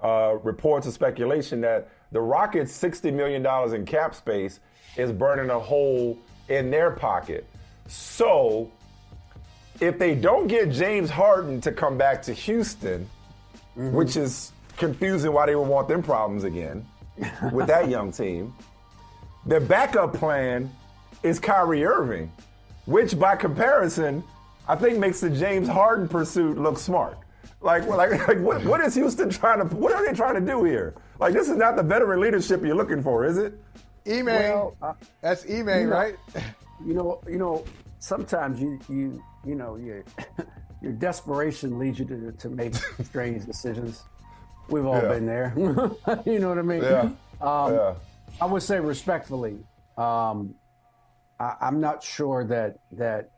[0.02, 4.60] uh, reports of speculation that the Rockets' $60 million in cap space
[4.96, 7.46] is burning a hole in their pocket.
[7.88, 8.70] So
[9.80, 13.08] if they don't get James Harden to come back to Houston,
[13.76, 16.86] which is confusing why they would want them problems again
[17.52, 18.54] with that young team,
[19.46, 20.70] their backup plan
[21.22, 22.30] is Kyrie Irving,
[22.86, 24.22] which by comparison,
[24.68, 27.18] I think makes the James Harden pursuit look smart.
[27.60, 30.64] Like, like, like what, what is Houston trying to, what are they trying to do
[30.64, 30.94] here?
[31.18, 33.54] Like, this is not the veteran leadership you're looking for, is it?
[34.06, 34.26] Ime.
[34.26, 36.16] Well, uh, That's Ime, you know- right?
[36.84, 37.64] You know, you know,
[38.00, 40.04] sometimes you you you know your
[40.82, 44.02] your desperation leads you to to make strange decisions.
[44.68, 45.08] We've all Yeah.
[45.08, 45.52] been there.
[46.26, 46.82] you know what I mean?
[46.82, 47.08] Yeah.
[47.40, 47.94] Um, Yeah.
[48.40, 49.58] I would say respectfully,
[49.96, 50.54] um,
[51.38, 53.30] I, I'm not sure that that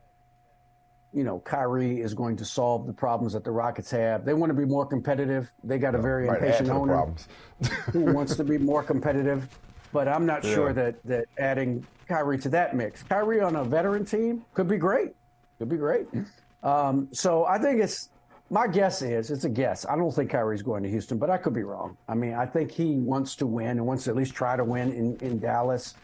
[1.12, 4.24] you know Kyrie is going to solve the problems that the Rockets have.
[4.24, 5.50] They want to be more competitive.
[5.64, 7.14] They got a very to impatient owner
[7.92, 9.48] who wants to be more competitive.
[9.92, 10.54] But I'm not Yeah.
[10.54, 14.76] sure that that adding Kyrie to that mix, Kyrie on a veteran team could be
[14.78, 15.12] great.
[15.58, 16.06] Could be great.
[16.62, 18.08] Um, so I think it's
[18.50, 19.84] my guess is it's a guess.
[19.86, 21.96] I don't think Kyrie's going to Houston, but I could be wrong.
[22.08, 24.64] I mean, I think he wants to win and wants to at least try to
[24.64, 25.94] win in, in Dallas.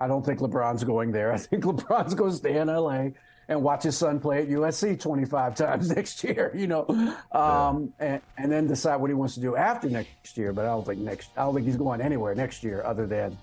[0.00, 1.32] I don't think LeBron's going there.
[1.34, 3.08] I think LeBron's going to stay in LA
[3.48, 6.86] and watch his son play at USC 25 times next year, you know,
[7.32, 10.52] um, and, and then decide what he wants to do after next year.
[10.52, 13.38] But I don't think next, I don't think he's going anywhere next year other than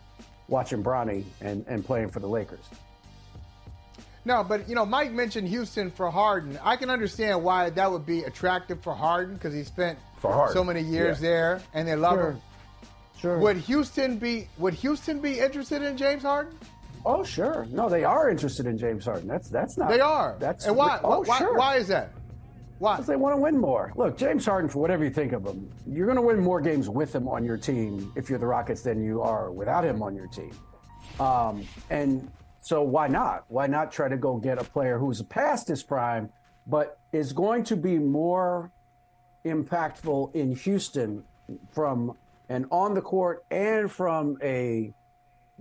[0.48, 2.66] watching Bronny and, and playing for the Lakers.
[4.26, 6.58] No, but you know, Mike mentioned Houston for Harden.
[6.64, 10.82] I can understand why that would be attractive for Harden because he spent so many
[10.82, 11.30] years yeah.
[11.30, 12.32] there and they love Sure.
[12.32, 12.42] him.
[13.20, 13.40] Sure.
[13.40, 16.58] Would Houston be Would Houston be interested in James Harden?
[17.06, 17.68] Oh, sure.
[17.70, 19.28] No, they are interested in James Harden.
[19.28, 19.90] That's that's not.
[19.90, 20.38] They are.
[20.40, 21.00] That's and why?
[21.04, 21.58] Oh, why, sure.
[21.58, 22.12] why is that?
[22.80, 22.96] Why?
[22.96, 23.94] Because they want to win more.
[23.96, 26.90] Look, James Harden, for whatever you think of him, you're going to win more games
[26.90, 30.16] with him on your team if you're the Rockets than you are without him on
[30.16, 30.52] your team.
[31.20, 32.30] Um, and
[32.63, 33.43] so why not?
[33.49, 36.30] Why not try to go get a player who's past his prime,
[36.65, 38.71] but is going to be more
[39.45, 41.26] impactful in Houston
[41.73, 42.13] from
[42.47, 44.93] an on the court and from a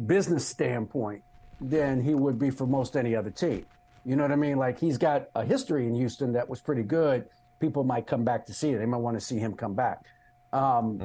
[0.06, 1.24] business standpoint
[1.60, 3.66] than he would be for most any other team.
[4.04, 4.56] You know what I mean?
[4.56, 7.26] Like he's got a history in Houston that was pretty good.
[7.58, 8.78] People might come back to see it.
[8.78, 9.98] They might want to see him come back.
[10.52, 11.00] Um,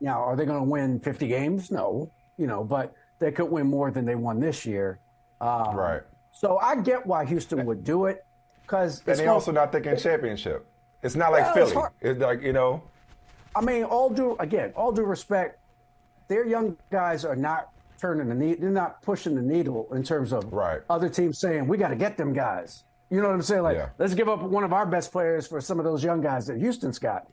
[0.00, 1.70] Now, are they going to win 50 games?
[1.70, 4.98] No, you know, but they could win more than they won this year.
[5.40, 6.02] Um, Right.
[6.30, 8.24] So I get why Houston would do it
[8.62, 10.66] because And they also not thinking championship.
[11.02, 11.74] It's not like Well, it's Philly.
[11.82, 11.92] hard.
[12.00, 12.82] It's like you know.
[13.56, 15.58] I mean, all due again, all due respect,
[16.28, 18.60] their young guys are not turning the needle.
[18.60, 20.80] They're not pushing the needle in terms of Right.
[20.88, 22.84] other teams saying we got to get them guys.
[23.10, 23.62] You know what I'm saying?
[23.62, 23.88] Like, Yeah.
[23.98, 26.58] let's give up one of our best players for some of those young guys that
[26.58, 27.26] Houston's got.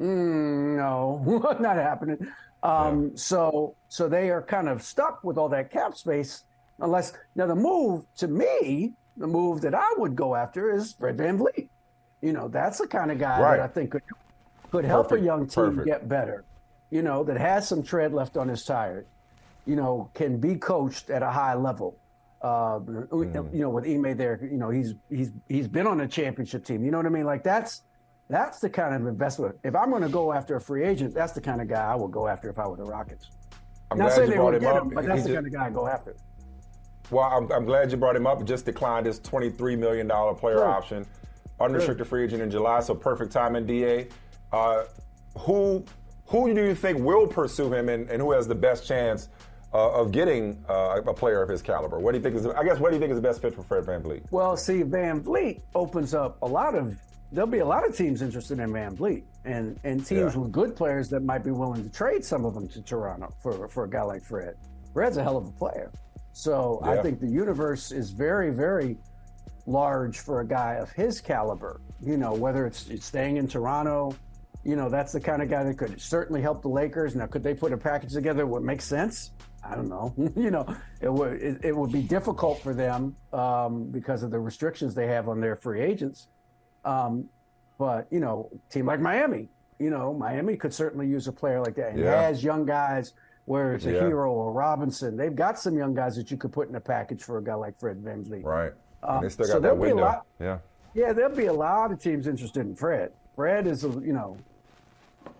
[0.00, 2.18] Mm, no, not happening.
[2.66, 6.44] Um, So, so they are kind of stuck with all that cap space.
[6.80, 11.16] Unless now the move to me, the move that I would go after is Fred
[11.16, 11.68] VanVleet.
[12.20, 13.56] You know, that's the kind of guy Right.
[13.56, 14.02] that I think could
[14.70, 15.86] could help a young team perfect.
[15.86, 16.44] get better.
[16.90, 19.04] You know, that has some tread left on his tire.
[19.64, 21.96] You know, can be coached at a high level.
[22.42, 23.54] Uh, Mm.
[23.54, 26.84] You know, with Ime there, you know, he's he's he's been on a championship team.
[26.84, 27.24] You know what I mean?
[27.24, 27.82] Like that's
[28.28, 29.56] that's the kind of investment.
[29.64, 31.94] If I'm going to go after a free agent, that's the kind of guy I
[31.94, 33.30] would go after if I were the Rockets.
[33.90, 34.82] I'm Not saying they brought would him get up.
[34.82, 36.16] him, but He that's the just- kind of guy I go after.
[37.12, 38.44] Well, I'm, I'm glad you brought him up.
[38.44, 40.64] Just declined his $23 million player Sure.
[40.68, 41.06] option,
[41.60, 44.08] unrestricted free agent in July, so perfect timing, DA.
[44.52, 44.84] Uh,
[45.38, 45.84] who
[46.26, 49.28] who do you think will pursue him and, and who has the best chance
[49.72, 52.00] uh, of getting uh, a player of his caliber?
[52.00, 53.54] What do you think is, I guess, what do you think is the best fit
[53.54, 54.24] for Fred VanVleet?
[54.32, 56.96] Well, see, VanVleet opens up a lot of.
[57.32, 60.40] There'll be a lot of teams interested in VanVleet, and and teams Yeah.
[60.40, 63.68] with good players that might be willing to trade some of them to Toronto for
[63.68, 64.54] for a guy like Fred.
[64.92, 65.90] Fred's a hell of a player,
[66.32, 68.96] so I think the universe is very very
[69.66, 71.80] large for a guy of his caliber.
[72.00, 74.14] You know, whether it's, it's staying in Toronto,
[74.62, 77.16] you know, that's the kind of guy that could certainly help the Lakers.
[77.16, 79.32] Now, could they put a package together would make sense?
[79.64, 80.14] I don't know.
[80.36, 80.64] you know,
[81.00, 85.08] it would it, it would be difficult for them um, because of the restrictions they
[85.08, 86.28] have on their free agents.
[86.86, 87.28] Um,
[87.78, 91.74] but you know, team like Miami, you know, Miami could certainly use a player like
[91.74, 92.22] that and Yeah.
[92.22, 93.12] has young guys.
[93.44, 94.00] Where it's a Yeah.
[94.00, 97.22] Herro or Robinson, they've got some young guys that you could put in a package
[97.22, 98.42] for a guy like Fred VanVleet.
[98.44, 98.72] Right.
[99.04, 100.02] Um, they still so got there'll that be a window.
[100.08, 100.58] lot- Yeah.
[100.94, 103.12] Yeah, there'll be a lot of teams interested in Fred.
[103.36, 104.36] Fred is a you know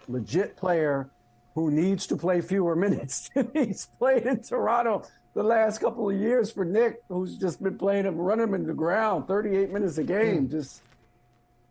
[0.08, 1.08] legit player
[1.56, 5.02] who needs to play fewer minutes than he's played in Toronto
[5.34, 8.68] the last couple of years for Nick, who's just been playing him, running him into
[8.68, 10.06] the ground, 38 minutes a Hmm.
[10.06, 10.48] game.
[10.48, 10.82] Just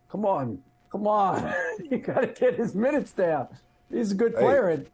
[0.09, 0.59] come on,
[0.91, 1.53] come on,
[1.91, 3.47] you got to get his minutes down.
[3.91, 4.39] He's a good Hey.
[4.41, 4.87] player, and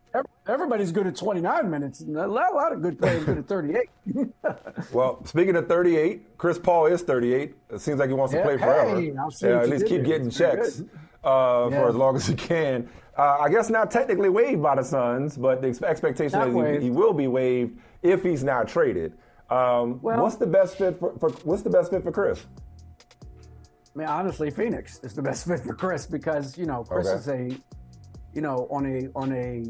[0.47, 2.01] everybody's good at 29 minutes.
[2.01, 3.89] A lot, of good players good at 38.
[4.91, 7.55] Well, speaking of 38, Chris Paul is 38.
[7.69, 8.99] It seems like he wants to Yeah, play forever.
[8.99, 10.05] hey, yeah, at least keep there.
[10.19, 10.81] getting pretty checks
[11.23, 11.79] uh, Yeah.
[11.81, 12.89] for as long as he can.
[13.17, 16.85] Uh, I guess not technically waived by the Suns, but the expectation Not is he,
[16.85, 19.13] he will be waived if he's not traded.
[19.49, 22.45] Um, Well- what's the best fit for, for What's the best fit for Chris?
[23.93, 27.17] I mean, honestly, Phoenix is the best fit for Chris because you know Chris Okay.
[27.17, 27.57] is a,
[28.33, 29.63] you know, on a on a,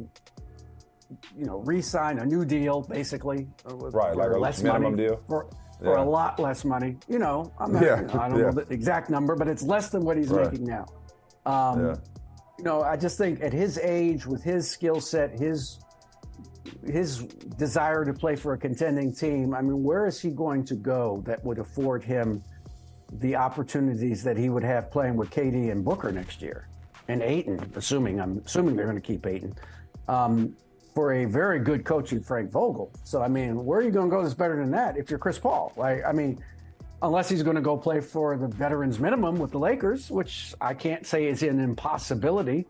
[1.37, 3.47] you know, re-sign a new deal basically.
[3.69, 5.19] uh, Right, like a less minimum money, deal?
[5.27, 5.47] for
[5.79, 6.03] for Yeah.
[6.03, 6.97] a lot less money.
[7.07, 8.45] You know, I'm not, Yeah, you know, I don't yeah.
[8.45, 10.51] know the exact number, but it's less than what he's Right.
[10.51, 10.85] making now.
[11.45, 11.95] Um, Yeah.
[12.59, 15.79] You know, I just think at his age, with his skill set, his
[16.85, 17.19] his
[17.57, 19.53] desire to play for a contending team.
[19.55, 22.43] I mean, where is he going to go that would afford him
[23.11, 26.67] the opportunities that he would have playing with KD and Booker next year,
[27.07, 29.55] and Ayton, assuming I'm assuming they're going to keep Ayton,
[30.07, 30.55] um,
[30.93, 32.91] for a very good coaching Frank Vogel.
[33.03, 35.19] So I mean, where are you going to go that's better than that if you're
[35.19, 35.73] Chris Paul?
[35.75, 36.41] Like, I mean,
[37.01, 40.73] unless he's going to go play for the veterans minimum with the Lakers, which I
[40.73, 42.67] can't say is an impossibility.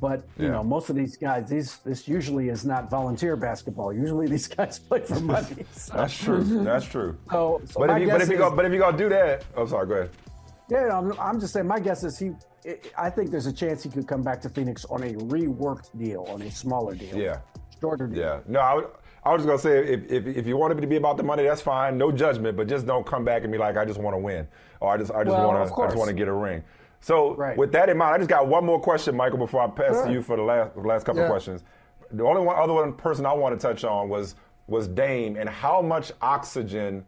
[0.00, 0.52] But you Yeah.
[0.52, 3.92] know, most of these guys, these this usually is not volunteer basketball.
[3.92, 5.64] Usually, these guys play for money.
[5.72, 6.44] So- That's true.
[6.64, 7.16] That's true.
[7.30, 9.08] So, so but if you but if you is- go but if you gonna do
[9.08, 10.10] that, I'm oh sorry, go ahead.
[10.68, 11.66] yeah, I'm, I'm just saying.
[11.66, 12.32] My guess is he.
[12.98, 16.24] I think there's a chance he could come back to Phoenix on a reworked deal,
[16.28, 17.16] on a smaller deal.
[17.16, 17.38] Yeah.
[17.80, 18.18] shorter deal.
[18.18, 18.40] Yeah.
[18.48, 18.86] No, I, was-
[19.24, 21.22] I was just gonna say if, if if you wanted it to be about the
[21.22, 21.96] money, that's fine.
[21.96, 24.46] No judgment, but just don't come back and be like, I just want to win,
[24.80, 26.62] or I just I just Well, want to I just want to get a ring.
[27.00, 29.92] So with that in mind, I just got one more question, Michael, before I pass
[29.94, 30.06] Sure.
[30.06, 31.64] to you for the last the last couple of questions.
[32.12, 34.34] The only one other one person I want to touch on was
[34.66, 37.04] was Dame and how much oxygen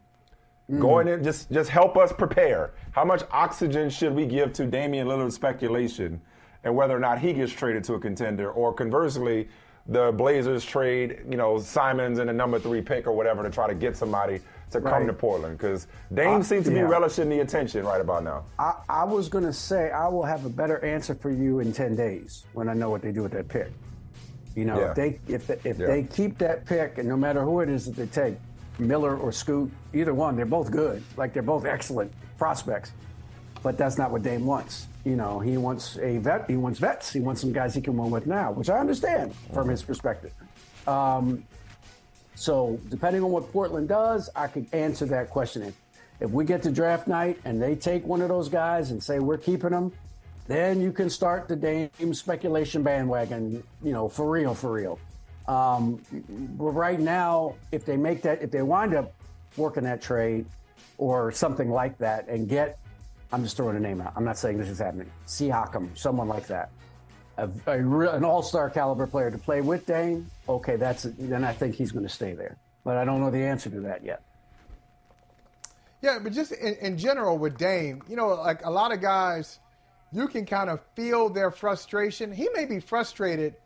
[0.71, 0.81] Mm.
[0.83, 2.73] going in just just help us prepare.
[2.93, 6.21] How much oxygen should we give to Damian Lillard's speculation
[6.63, 9.49] and whether or not he gets traded to a contender or conversely
[9.89, 13.67] the Blazers trade, you know, Simons and a number 3 pick or whatever to try
[13.67, 15.07] to get somebody to come Right.
[15.07, 18.45] to Portland cuz Dame Uh, seems to be relishing the attention right about now.
[18.59, 21.73] I, I was going to say I will have a better answer for you in
[21.73, 23.69] ten days when I know what they do with that pick.
[24.55, 24.89] You know, Yeah.
[24.91, 25.87] if they if they, if Yeah.
[25.87, 28.37] they keep that pick, and no matter who it is that they take,
[28.79, 31.03] Miller or Scoot, either one, they're both good.
[31.17, 32.93] Like they're both excellent prospects.
[33.63, 34.87] But that's not what Dame wants.
[35.05, 36.49] You know, he wants a vet.
[36.49, 37.13] He wants vets.
[37.13, 40.33] He wants some guys he can win with now, which I understand from his perspective.
[40.87, 41.45] Um,
[42.35, 45.63] so depending on what Portland does, I could answer that question.
[45.63, 45.75] If,
[46.21, 49.19] if we get to draft night and they take one of those guys and say
[49.19, 49.93] we're keeping them,
[50.47, 53.63] then you can start the Dame speculation bandwagon.
[53.83, 54.99] You know, for real, for real.
[55.47, 56.01] Um,
[56.57, 59.15] but right now, if they make that, if they wind up
[59.57, 60.47] working that trade
[60.99, 62.79] or something like that and get,
[63.33, 64.13] I'm just throwing a name out.
[64.17, 65.11] I'm not saying this is happening.
[65.27, 66.71] Siakam, someone like that,
[67.37, 70.31] a, a real, an all-star caliber player to play with Dame.
[70.49, 72.57] Okay, that's then I think he's going to stay there.
[72.85, 74.23] But I don't know the answer to that yet.
[76.01, 79.59] Yeah, but just in, in general with Dame, you know, like a lot of guys,
[80.13, 82.33] you can kind of feel their frustration.
[82.33, 83.57] He may be frustrated.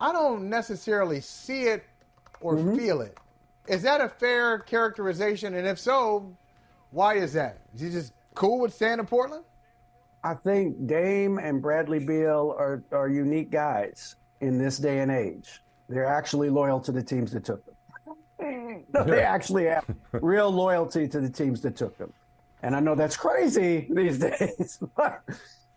[0.00, 1.84] I don't necessarily see it
[2.40, 2.76] or mm-hmm.
[2.76, 3.18] feel it.
[3.66, 5.54] Is that a fair characterization?
[5.54, 6.34] And if so,
[6.90, 7.58] why is that?
[7.74, 9.44] Is he just cool with staying in Portland?
[10.22, 15.60] I think Dame and Bradley Beal are, are unique guys in this day and age.
[15.88, 18.84] They're actually loyal to the teams that took them.
[18.92, 22.12] No, they actually have real loyalty to the teams that took them.
[22.62, 25.22] And I know that's crazy these days, but,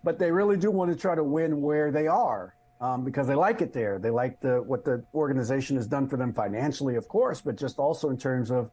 [0.04, 3.36] but they really do want to try to win where they are um, because they
[3.36, 4.00] like it there.
[4.00, 7.80] They like the what the organization has done for them financially, of course, but just
[7.80, 8.72] also in terms of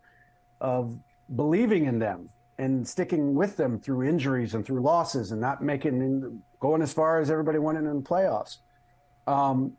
[0.61, 0.99] of
[1.35, 2.29] believing in them
[2.59, 7.21] and sticking with them through injuries and through losses and not making going as far
[7.21, 8.59] as everybody wanted in the playoffs.
[9.27, 9.73] Um,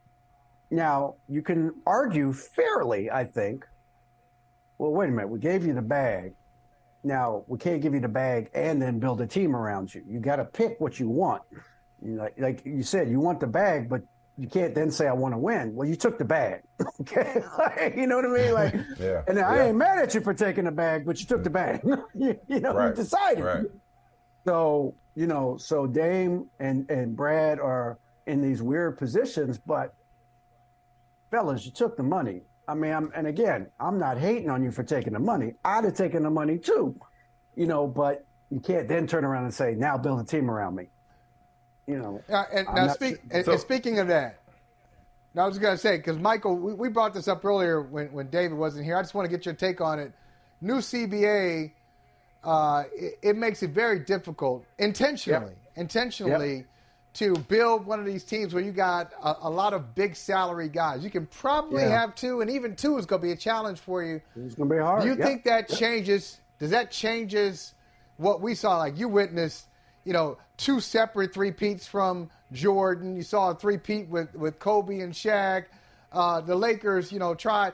[0.71, 3.65] now you can argue fairly, I think.
[4.77, 5.29] Well, wait a minute.
[5.29, 6.33] We gave you the bag.
[7.03, 10.03] Now we can't give you the bag and then build a team around you.
[10.07, 11.43] You got to pick what you want.
[12.01, 14.01] Like you said, you want the bag, but
[14.37, 15.73] you can't then say I want to win.
[15.75, 16.61] Well, you took the bag.
[17.01, 18.53] okay, Like, you know what I mean?
[18.53, 19.21] Like, Yeah.
[19.27, 21.81] and I ain't mad at you for taking the bag, but you took the bag.
[22.13, 22.95] you, you know, you Right.
[22.95, 23.43] decided.
[23.43, 23.65] Right.
[24.45, 29.93] So, you know, so Dame and, and Brad are in these weird positions, but
[31.31, 32.41] fellas, you took the money.
[32.67, 35.53] I mean, I'm, and again, I'm not hating on you for taking the money.
[35.63, 36.99] I'd have taken the money too,
[37.55, 40.75] you know, but you can't then turn around and say, now build a team around
[40.75, 40.89] me.
[41.87, 44.39] You know, Uh, and I'm now, speak, and, and speaking of that,
[45.35, 48.11] now I was going to say because Michael, we, we brought this up earlier when,
[48.11, 48.97] when David wasn't here.
[48.97, 50.11] I just want to get your take on it.
[50.61, 51.71] New CBA,
[52.43, 56.65] uh, it, it makes it very difficult intentionally, intentionally
[57.15, 60.67] to build one of these teams where you got a, a lot of big salary
[60.69, 61.03] guys.
[61.03, 61.89] You can probably Yeah.
[62.01, 64.21] have two, and even two is going to be a challenge for you.
[64.35, 65.03] it's going to be hard.
[65.03, 66.39] Do you think that changes?
[66.59, 67.73] Does that changes
[68.17, 68.77] what we saw?
[68.77, 69.67] Like you witnessed,
[70.05, 73.15] you know, two separate three peats from Jordan.
[73.15, 75.65] You saw a three peat with with Kobe and Shaq.
[76.11, 77.73] Uh, the Lakers, you know, tried,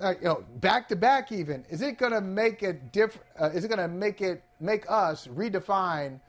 [0.00, 1.32] uh, you know, back to back.
[1.32, 3.26] Even is it going to make it different?
[3.40, 6.20] Uh, is it going to make it make us redefine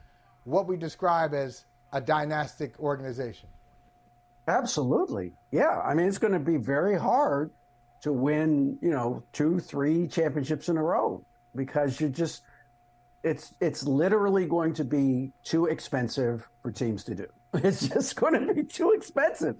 [0.44, 3.48] what we describe as a dynastic organization?
[4.48, 5.32] Absolutely.
[5.52, 5.80] Yeah.
[5.80, 7.50] I mean, it's going to be very hard
[8.02, 11.24] to win, you know, two, three championships in a row
[11.54, 12.42] because you just,
[13.22, 17.26] it's, it's literally going to be too expensive for teams to do.
[17.54, 19.56] It's just going to be too expensive.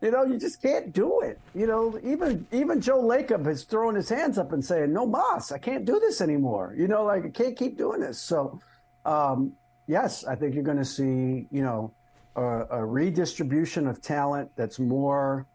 [0.00, 1.38] You know, you just can't do it.
[1.54, 5.52] You know, even even Joe Lacob has thrown his hands up and saying, "No mas,
[5.52, 8.18] I can't do this anymore." You know, like I can't keep doing this.
[8.18, 8.60] So,
[9.04, 9.52] um,
[9.86, 11.92] yes, I think you're going to see, you know,
[12.36, 15.46] a, a redistribution of talent that's more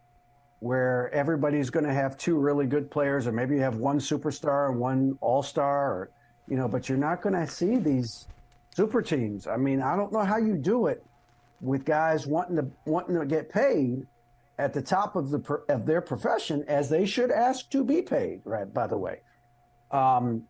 [0.59, 4.69] where everybody's going to have two really good players, or maybe you have one superstar
[4.69, 6.11] and one all star, or
[6.51, 8.27] you know, but you're not going to see these
[8.75, 9.47] super teams.
[9.47, 11.01] I mean, I don't know how you do it
[11.61, 14.05] with guys wanting to wanting to get paid
[14.59, 15.39] at the top of the
[15.69, 18.41] of their profession as they should ask to be paid.
[18.43, 19.21] Right, by the way.
[19.91, 20.43] Um,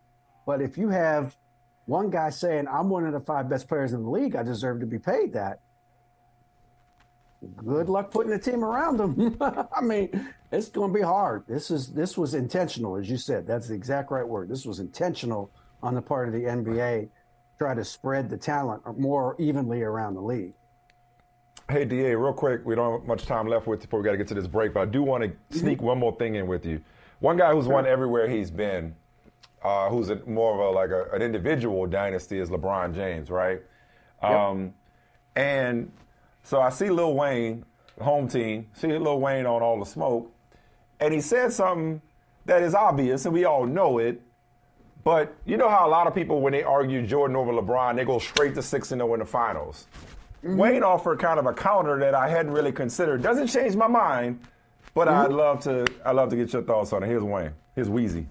[0.48, 1.38] but if you have
[1.86, 4.36] one guy saying, "I'm one of the five best players in the league.
[4.36, 5.60] I deserve to be paid that,"
[7.58, 9.38] good luck putting a team around them.
[9.40, 11.44] I mean, it's going to be hard.
[11.48, 13.46] This is this was intentional, as you said.
[13.46, 14.50] That's the exact right word.
[14.50, 15.52] This was intentional
[15.84, 17.10] on the part of the NBA,
[17.58, 20.54] try to spread the talent more evenly around the league.
[21.70, 24.18] Hey, Da, real quick, we don't have much time left with before we got to
[24.18, 25.88] get to this break, but I do want to sneak mm-hmm.
[25.88, 26.82] one more thing in with you.
[27.20, 28.96] One guy who's won everywhere he's been,
[29.64, 33.62] uh, who's a, more of a like a, an individual dynasty, is LeBron James, right?
[34.24, 34.32] Yep.
[34.32, 34.74] Um,
[35.36, 35.92] and
[36.44, 37.64] so I see Lil Wayne,
[38.02, 40.34] home team, see Lil Wayne on all the smoke,
[41.00, 42.02] and he said something
[42.46, 44.22] that is obvious, and we all know it.
[45.04, 48.06] But you know how a lot of people, when they argue Jordan over LeBron, they
[48.06, 49.88] go straight to 6 0 in the finals.
[50.44, 50.58] Mm-hmm.
[50.58, 53.22] Wayne offered kind of a counter that I hadn't really considered.
[53.22, 54.40] Doesn't change my mind,
[54.94, 55.26] but mm-hmm.
[55.26, 55.86] I'd love to.
[56.06, 57.08] I'd love to get your thoughts on it.
[57.08, 57.52] Here's Wayne.
[57.76, 58.26] Here's Weezy.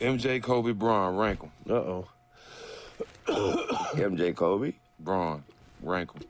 [0.00, 1.50] MJ, Kobe, Bron, Rankle.
[1.66, 1.76] them.
[1.76, 2.08] Uh oh.
[3.94, 5.42] MJ, Kobe, Bron,
[5.82, 6.20] Rankle.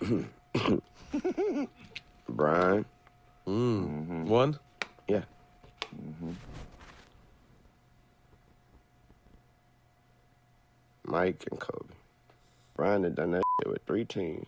[0.00, 0.30] them.
[2.28, 2.84] Brian.
[3.46, 3.84] Mm.
[3.84, 4.24] Mm-hmm.
[4.26, 4.58] One?
[5.08, 5.22] Yeah.
[11.10, 11.94] Mike and Kobe.
[12.76, 14.46] Brian had done that with three teams.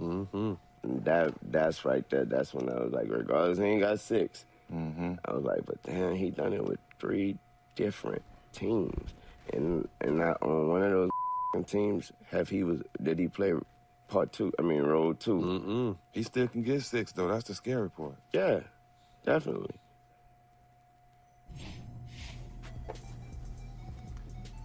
[0.00, 0.54] Mm-hmm.
[0.82, 2.24] And that that's right there.
[2.24, 5.14] That's when I was like, regardless, he ain't got 6 mm-hmm.
[5.24, 7.36] I was like, but damn, he done it with three
[7.74, 9.14] different teams,
[9.52, 11.10] and and not on one of those
[11.66, 13.52] teams have he was did he play
[14.08, 14.52] part two?
[14.58, 15.96] I mean, road 2 Mm-mm.
[16.12, 17.28] He still can get six though.
[17.28, 18.16] That's the scary part.
[18.32, 18.60] Yeah,
[19.24, 19.76] definitely.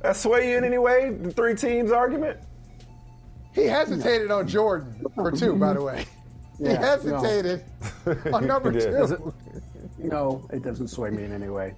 [0.04, 1.12] That sway you in any way?
[1.12, 2.40] The three teams argument?
[3.54, 6.06] He hesitated on Jordan for two, by the way.
[6.60, 7.64] Yeah, he hesitated
[8.06, 8.16] no.
[8.36, 9.34] on number two.
[9.98, 11.74] No, it doesn't sway me in any way.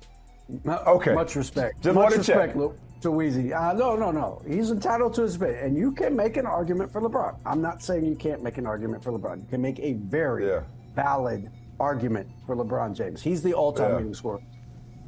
[0.68, 1.14] Okay.
[1.14, 1.82] Much respect.
[1.82, 3.54] Just Much respect, Luke to Weezy.
[3.56, 4.42] Uh, no, no, no.
[4.48, 7.38] He's entitled to his bit, and you can make an argument for LeBron.
[7.46, 9.42] I'm not saying you can't make an argument for LeBron.
[9.42, 10.62] You can make a very yeah.
[10.96, 13.22] valid argument for LeBron James.
[13.22, 13.98] He's the all-time yeah.
[13.98, 14.40] leading scorer.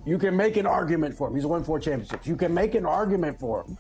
[0.05, 1.35] You can make an argument for him.
[1.35, 2.27] He's won four championships.
[2.27, 3.77] You can make an argument for him.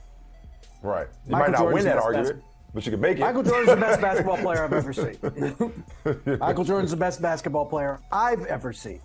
[0.81, 1.07] Right.
[1.25, 3.21] You Michael might not Jordan's win that argument, but you can make it.
[3.21, 5.17] Michael Jordan's the best basketball player I've ever seen.
[6.39, 8.99] Michael Jordan's the best basketball player I've ever seen.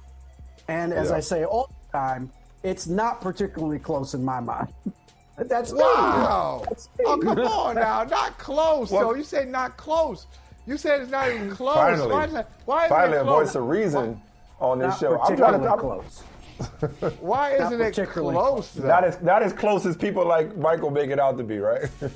[0.69, 1.17] And as yeah.
[1.17, 2.31] I say all the time,
[2.63, 4.73] it's not particularly close in my mind.
[5.37, 6.63] That's wow.
[6.69, 8.91] That's oh, come on now, not close.
[8.91, 10.27] Well, so you say not close.
[10.67, 11.77] You said it's not even close.
[11.77, 14.21] Finally, why is, that, why is finally a voice of reason
[14.61, 15.21] on this not show.
[15.21, 16.23] I'm trying to I'm, close.
[17.21, 18.77] why isn't it close?
[18.77, 21.89] Not as not as close as people like Michael make it out to be, right?
[22.01, 22.11] no,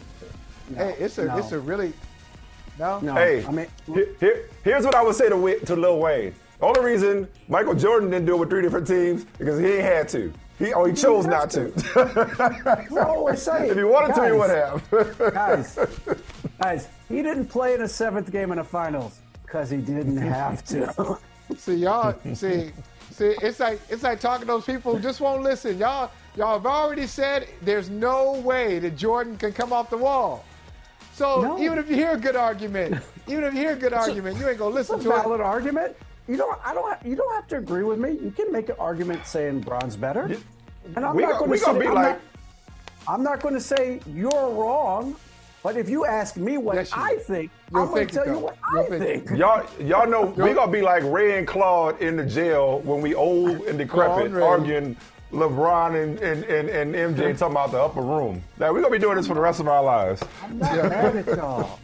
[0.77, 1.39] hey, it's a no.
[1.39, 1.93] it's a really
[2.79, 3.01] no.
[3.01, 3.15] no.
[3.15, 6.35] Hey, I mean, here, here, here's what I would say to to Lil Wayne.
[6.61, 9.83] The only reason Michael Jordan didn't do it with three different teams because he ain't
[9.83, 10.33] had to.
[10.59, 11.71] He, oh, he chose not to.
[11.73, 13.05] to.
[13.07, 15.35] always say, if he wanted guys, to, he would have.
[15.35, 15.79] guys,
[16.63, 20.65] guys, he didn't play in a seventh game in the finals because he didn't have
[20.67, 21.19] to.
[21.57, 22.71] see, y'all, see,
[23.15, 25.79] see, it's like it's like talking to those people who just won't listen.
[25.79, 30.45] Y'all, y'all have already said there's no way that Jordan can come off the wall.
[31.13, 31.59] So no.
[31.61, 34.49] even if you hear a good argument, even if you hear a good argument, you
[34.49, 35.23] ain't gonna listen to it.
[35.23, 35.97] Valid argument.
[36.27, 36.59] You don't.
[36.65, 36.91] I don't.
[36.91, 38.13] Have, you don't have to agree with me.
[38.13, 40.37] You can make an argument saying Bron's better,
[40.97, 41.79] and I'm we not going to say.
[41.79, 42.21] Be I'm, like, not,
[43.07, 45.17] I'm not going to say you're wrong.
[45.65, 48.59] But if you ask me what yes, I think, I'm going to tell you what
[48.71, 49.31] You'll I think.
[49.31, 53.15] Y'all, y'all know we gonna be like Ray and Claude in the jail when we
[53.15, 54.95] old and decrepit, arguing
[55.33, 58.45] LeBron and, and, and, and MJ talking about the upper room.
[58.59, 60.23] Now we're gonna be doing this for the rest of our lives.
[60.43, 61.81] I'm not mad at y'all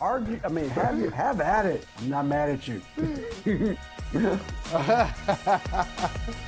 [0.00, 0.40] argue.
[0.42, 1.86] I mean, have you have at it.
[1.98, 2.80] I'm not mad at you.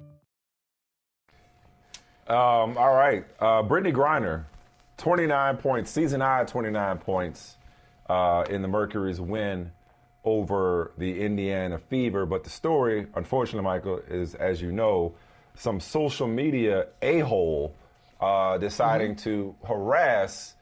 [2.31, 3.25] Um, all right.
[3.41, 4.45] Uh, Brittney Griner,
[4.95, 7.57] 29 points, season high 29 points
[8.09, 9.69] uh, in the Mercury's win
[10.23, 12.25] over the Indiana Fever.
[12.25, 15.13] But the story, unfortunately, Michael, is as you know,
[15.55, 17.75] some social media a hole
[18.21, 20.55] uh, deciding to harass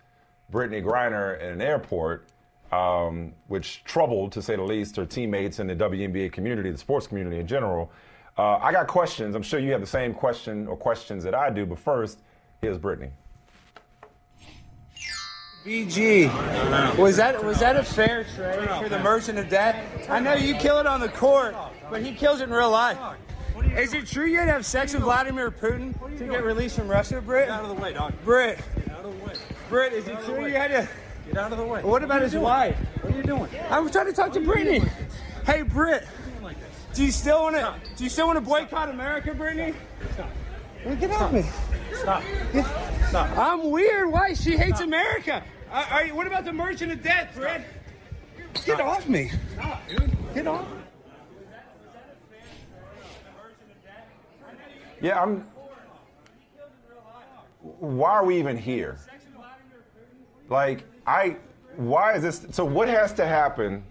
[0.52, 2.26] Brittney Griner in an airport,
[2.72, 7.06] um, which troubled, to say the least, her teammates in the WNBA community, the sports
[7.06, 7.92] community in general.
[8.40, 9.36] Uh, I got questions.
[9.36, 11.66] I'm sure you have the same question or questions that I do.
[11.66, 12.20] But first,
[12.62, 13.10] here's Brittney.
[15.66, 20.10] BG, was that was that a fair trade for the Merchant of Death?
[20.10, 21.54] I know you kill it on the court,
[21.92, 22.98] but he kills it in real life.
[23.76, 26.88] Is it true you had to have sex with Vladimir Putin to get released from
[26.88, 27.50] Russia, Britt?
[27.50, 28.14] Get out of the way, dog.
[28.24, 28.58] Britt.
[28.78, 29.34] Get out of the way.
[29.68, 30.88] Britt, is it true you had to?
[31.28, 31.84] Get out of the way.
[31.84, 32.78] What about his wife?
[33.02, 33.50] What are you doing?
[33.70, 34.90] I was trying to talk to Brittney.
[35.46, 36.08] Hey, Britt.
[36.94, 37.76] Do you still want to?
[37.96, 39.76] Do you still want to boycott America, Brittney?
[40.14, 40.30] Stop.
[41.00, 41.44] Get off me.
[41.94, 42.24] Stop.
[43.10, 43.38] Stop.
[43.38, 44.12] I'm weird.
[44.12, 44.34] Why?
[44.34, 45.44] She hates America.
[45.72, 47.62] Are, are you, what about the Merchant of Death, Britt?
[48.66, 49.32] Get off me.
[49.54, 50.18] Stop, dude.
[50.34, 50.68] Get off.
[55.02, 55.46] Yeah, I'm.
[57.62, 58.98] Why are we even here?
[60.50, 61.38] Like, I.
[61.76, 62.48] Why is this?
[62.52, 63.84] So, what has to happen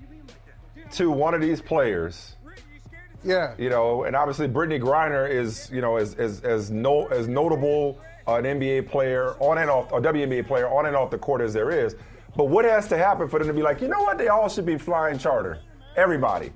[0.93, 2.35] to one of these players?
[3.29, 3.55] Yeah.
[3.59, 8.01] You know, and obviously Brittney Griner is, you know, as as as no as notable
[8.27, 11.53] an NBA player on and off, a WNBA player on and off the court as
[11.53, 11.95] there is.
[12.37, 14.17] But what has to happen for them to be like, you know what?
[14.19, 15.59] They all should be flying charter.
[15.97, 16.53] Everybody.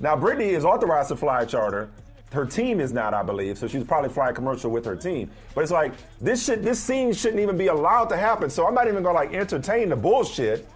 [0.00, 1.88] Now, Brittney is authorized to fly charter.
[2.32, 5.30] Her team is not, I believe, so she's probably flying commercial with her team.
[5.54, 8.50] But it's like this should this scene shouldn't even be allowed to happen.
[8.50, 10.68] So I'm not even gonna like entertain the bullshit,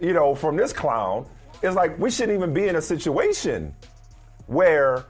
[0.00, 1.26] you know, from this clown.
[1.62, 3.74] It's like we shouldn't even be in a situation
[4.46, 5.04] where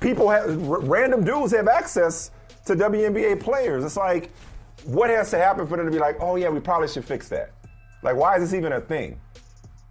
[0.00, 2.30] people have r- random dudes have access
[2.66, 3.84] to WNBA players.
[3.84, 4.30] It's like,
[4.84, 7.28] what has to happen for them to be like, oh yeah, we probably should fix
[7.28, 7.50] that?
[8.02, 9.20] Like, why is this even a thing?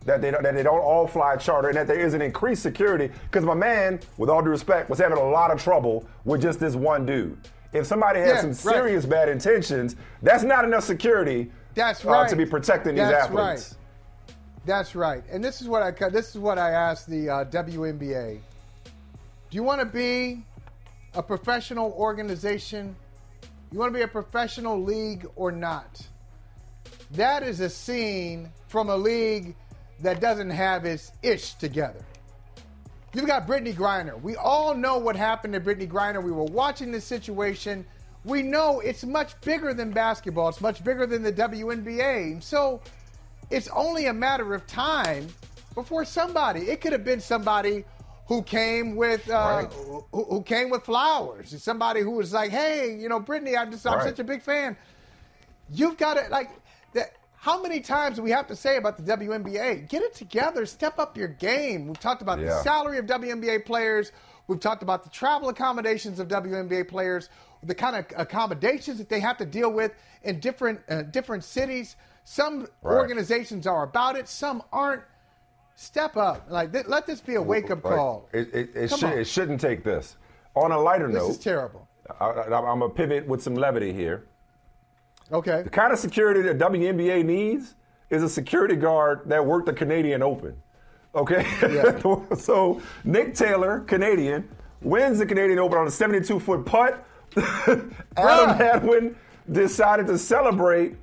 [0.06, 2.64] That they, don't- that they don't all fly charter and that there is an increased
[2.64, 3.10] security.
[3.26, 6.60] Because my man, with all due respect, was having a lot of trouble with just
[6.60, 7.38] this one dude.
[7.72, 8.76] If somebody has Yeah, some right.
[8.76, 12.30] serious bad intentions, that's not enough security That's uh, right.
[12.30, 13.76] to be protecting these That's athletes.
[14.28, 14.36] Right.
[14.66, 15.24] That's right.
[15.32, 18.40] And this is what I this is what I asked the uh, WNBA.
[19.52, 20.46] Do you want to be
[21.14, 22.96] a professional organization?
[23.70, 26.02] You want to be a professional league or not?
[27.12, 29.58] That is a scene from a league
[30.00, 32.00] that doesn't have its ish together.
[33.14, 34.22] You've got Brittney Griner.
[34.22, 36.24] We all know what happened to Brittney Griner.
[36.24, 37.86] We were watching this situation.
[38.24, 40.48] We know it's much bigger than basketball.
[40.48, 42.42] It's much bigger than the WNBA.
[42.42, 42.80] So
[43.50, 45.28] it's only a matter of time
[45.76, 46.62] before somebody.
[46.70, 47.84] It could have been somebody
[48.32, 49.74] who came with uh, Right.
[50.14, 51.54] who, who came with flowers.
[51.62, 54.04] Somebody who was like, "Hey, you know, Brittney, I'm just I'm Right.
[54.08, 54.78] such a big fan."
[55.70, 56.50] You've got to like
[56.94, 57.12] that.
[57.36, 59.90] How many times do we have to say about the WNBA?
[59.90, 60.66] Get it together.
[60.66, 61.88] Step up your game.
[61.88, 64.14] We've talked about the salary of WNBA players.
[64.48, 67.28] We've talked about the travel accommodations of WNBA players,
[67.64, 69.92] the kind of accommodations that they have to deal with
[70.24, 71.98] in different uh, different cities.
[72.24, 72.96] Some Right.
[72.96, 74.30] organizations are about it.
[74.30, 75.02] Some aren't.
[75.76, 76.46] Step up.
[76.50, 77.96] Like th- let this be a wake up Right.
[77.96, 78.30] call.
[78.34, 80.18] It, it, it, should, it shouldn't take this.
[80.56, 81.88] On a lighter This note, is terrible.
[82.20, 84.28] I, I, I'm going to pivot with some levity here.
[85.32, 85.62] Okay.
[85.64, 87.76] The kind of security that WNBA needs
[88.10, 90.56] is a security guard that worked the Canadian Open.
[91.16, 91.46] Okay?
[91.62, 92.00] Yeah.
[92.36, 94.48] so Nick Taylor, Canadian,
[94.82, 97.06] wins the Canadian Open on a 72 foot putt.
[98.18, 98.44] Ah.
[98.44, 99.16] Adam Hadwin
[99.50, 100.98] decided to celebrate,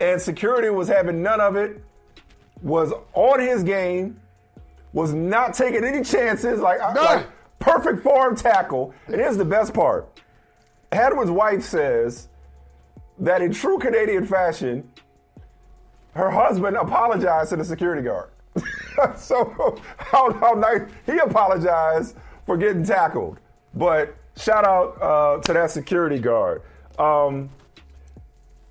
[0.00, 1.84] and security was having none of it,
[2.62, 4.20] was on his game,
[4.92, 7.26] was not taking any chances, like, I- like
[7.58, 8.94] perfect form tackle.
[9.06, 10.08] And here's the best part
[10.92, 12.28] Hadwin's wife says
[13.18, 14.90] that in true Canadian fashion,
[16.14, 18.30] her husband apologized to the security guard.
[19.16, 23.38] so how, how nice he apologized for getting tackled.
[23.74, 26.62] But shout out uh, to that security guard.
[26.98, 27.50] Um,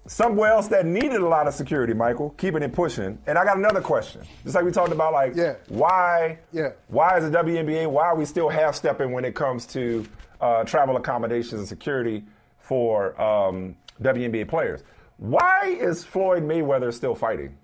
[0.07, 3.17] somewhere else that needed a lot of security, Michael, keeping it pushing.
[3.27, 4.21] And I got another question.
[4.43, 5.55] Just like we talked about, like, yeah.
[5.69, 6.69] why, Yeah.
[6.87, 10.05] why is the WNBA, why are we still half stepping when it comes to
[10.41, 12.23] uh, travel accommodations and security
[12.59, 14.83] for um, WNBA players?
[15.17, 17.57] Why is Floyd Mayweather still fighting?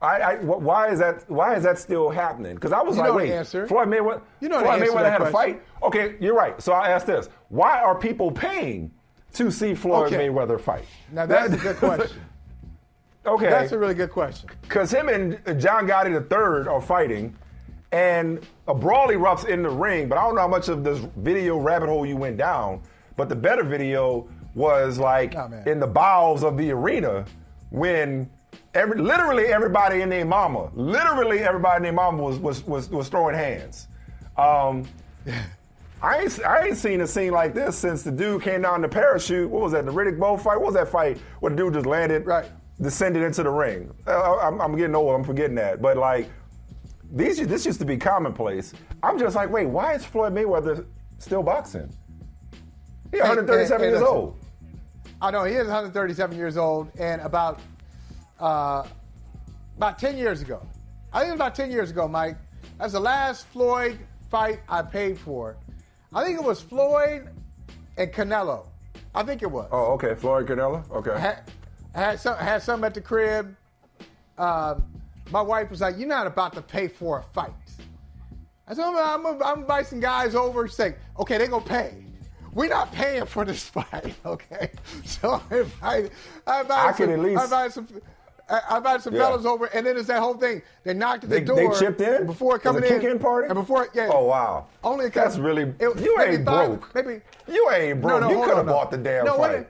[0.00, 1.28] I, I, wh- why is that?
[1.28, 2.54] Why is that still happening?
[2.54, 3.66] Because I was You like, wait, answer.
[3.66, 5.60] Floyd Mayweather, You know Floyd Mayweather had a fight.
[5.82, 6.60] Okay, you're right.
[6.62, 8.92] So I asked this: Why are people paying
[9.34, 10.28] to see Floyd Okay.
[10.28, 10.84] Mayweather fight?
[11.12, 12.20] Now that's a good question.
[13.26, 14.48] Okay, That's a really good question.
[14.62, 17.36] because him and John Gotti III are fighting,
[17.92, 20.08] and a brawl erupts in the ring.
[20.08, 22.80] But I don't know how much of this video rabbit hole you went down.
[23.16, 25.34] But the better video was like
[25.66, 27.26] in the bowels of the arena
[27.70, 28.30] when
[28.72, 33.08] every literally everybody in their mama, literally everybody in their mama was was was, was
[33.10, 33.88] throwing hands.
[34.38, 34.88] Um,
[36.00, 38.88] I ain't, I ain't seen a scene like this since the dude came down the
[38.88, 39.50] parachute.
[39.50, 39.84] What was that?
[39.84, 40.56] The Riddick Bowe fight?
[40.56, 42.46] What was that fight where the dude just landed, right,
[42.80, 43.92] descended into the ring?
[44.06, 45.14] Uh, I'm, I'm getting old.
[45.14, 45.82] I'm forgetting that.
[45.82, 46.28] But like,
[47.10, 48.74] these this used to be commonplace.
[49.02, 50.86] I'm just like, wait, why is Floyd Mayweather
[51.18, 51.92] still boxing?
[53.10, 54.36] He's Hey, 137 hey, hey, years old.
[55.20, 57.60] I know he is 137 years old, and about
[58.38, 58.86] uh,
[59.76, 60.64] about 10 years ago,
[61.12, 62.36] I think it was about 10 years ago, Mike.
[62.78, 63.98] That's the last Floyd
[64.30, 65.56] fight I paid for.
[66.14, 67.28] I think it was Floyd
[67.96, 68.66] and Canelo.
[69.14, 69.68] I think it was.
[69.72, 70.14] Oh, okay.
[70.14, 70.88] Floyd Canelo.
[70.90, 71.18] Okay.
[71.18, 71.42] Had,
[71.94, 73.54] had some had some at the crib.
[74.36, 74.84] Um,
[75.30, 77.52] my wife was like, "You're not about to pay for a fight."
[78.66, 82.04] I said, "I'm, I'm, I'm gonna invite some guys over." Like, "Okay, they gonna pay."
[82.54, 84.70] We're not paying for this fight, okay?
[85.04, 86.10] So I invited,
[86.46, 87.88] I invited I can some, at least- I invited some,
[88.50, 89.22] I I invited some Yeah.
[89.22, 90.62] fellas over, and then it's that whole thing.
[90.84, 91.56] They knocked at the They, door.
[91.56, 93.00] they chipped in before coming it a in.
[93.00, 93.48] kick-in party.
[93.48, 94.10] And before, yeah.
[94.12, 94.66] Oh wow.
[94.82, 95.74] Only a That's really.
[95.78, 96.94] it- you ain't five- broke.
[96.94, 98.20] Maybe you ain't broke.
[98.22, 98.72] No, no, you could have no.
[98.72, 99.54] bought the damn no, fight.
[99.56, 99.68] It,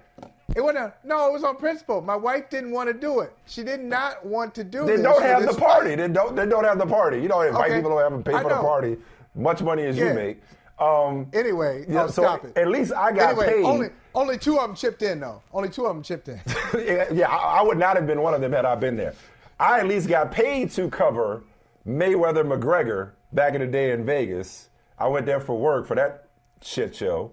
[0.57, 0.93] it wasn't.
[1.05, 2.01] No, it was on principle.
[2.01, 3.33] My wife didn't want to do it.
[3.47, 5.03] She did not want to do They this.
[5.03, 5.91] don't have the party.
[5.91, 5.99] fight.
[5.99, 6.35] They don't.
[6.37, 7.21] They don't have the party.
[7.21, 7.77] You don't invite Okay.
[7.77, 8.97] people to have to pay for the party.
[9.35, 10.41] Much money as you make.
[10.81, 12.57] Um, Anyway, yeah, oh, so stop it.
[12.57, 13.65] At least I got anyway, paid.
[13.65, 15.43] Only, only two of them chipped in, though.
[15.53, 16.41] Only two of them chipped in.
[16.75, 19.15] yeah, yeah, I, I would not have been one of them had I been there.
[19.59, 21.43] I at least got paid to cover
[21.87, 24.69] Mayweather McGregor back in the day in Vegas.
[24.99, 26.29] I went there for work for that
[26.63, 27.33] shit show.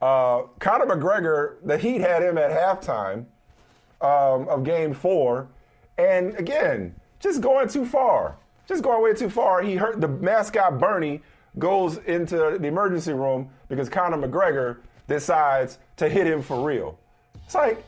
[0.00, 3.26] Uh, Conor McGregor, the Heat had him at halftime
[4.00, 5.48] um, of Game Four,
[5.96, 8.36] and again, just going too far,
[8.68, 9.62] just going way too far.
[9.62, 11.22] He hurt the mascot Bernie
[11.58, 14.78] goes into the emergency room because Conor McGregor
[15.08, 16.98] decides to hit him for real.
[17.44, 17.84] It's like,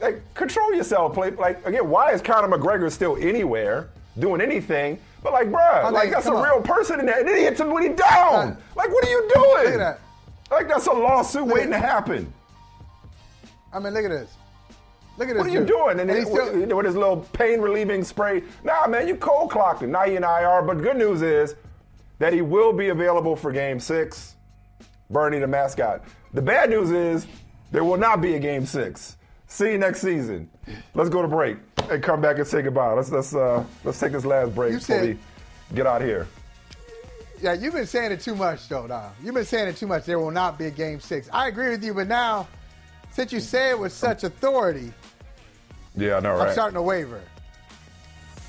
[0.00, 1.30] like control yourself, play.
[1.30, 4.98] Like again, why is Conor McGregor still anywhere doing anything?
[5.22, 6.42] But like, bruh, I mean, like that's a on.
[6.42, 8.56] real person in there, and then he hits him when he down.
[8.74, 9.64] like, what are you doing?
[9.64, 10.00] Look at that.
[10.50, 12.32] Like that's a lawsuit Look waiting to happen.
[13.72, 14.30] I mean, look at this.
[15.18, 15.38] Look at this.
[15.38, 15.68] What are you dude.
[15.68, 16.00] doing?
[16.00, 18.42] And, And still- with, with his little pain relieving spray.
[18.64, 19.90] Nah, man, you cold clocked him.
[19.92, 20.62] Now you in IR.
[20.62, 21.54] But good news is
[22.22, 24.36] that he will be available for game six.
[25.10, 26.04] Bernie the mascot.
[26.32, 27.26] The bad news is
[27.72, 29.16] there will not be a game six.
[29.48, 30.48] See you next season.
[30.94, 31.56] Let's go to break
[31.90, 32.92] and come back and say goodbye.
[32.92, 35.18] Let's let's uh, let's take this last break You before said-
[35.70, 36.28] we get out here.
[37.40, 39.10] Yeah, you've been saying it too much, though, now.
[39.20, 40.04] You've been saying it too much.
[40.04, 41.28] There will not be a game six.
[41.32, 42.46] I agree with you, but now,
[43.10, 44.92] since you say it with such authority,
[45.96, 47.20] Yeah, I know, I'm starting to waver.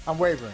[0.08, 0.54] I'm wavering.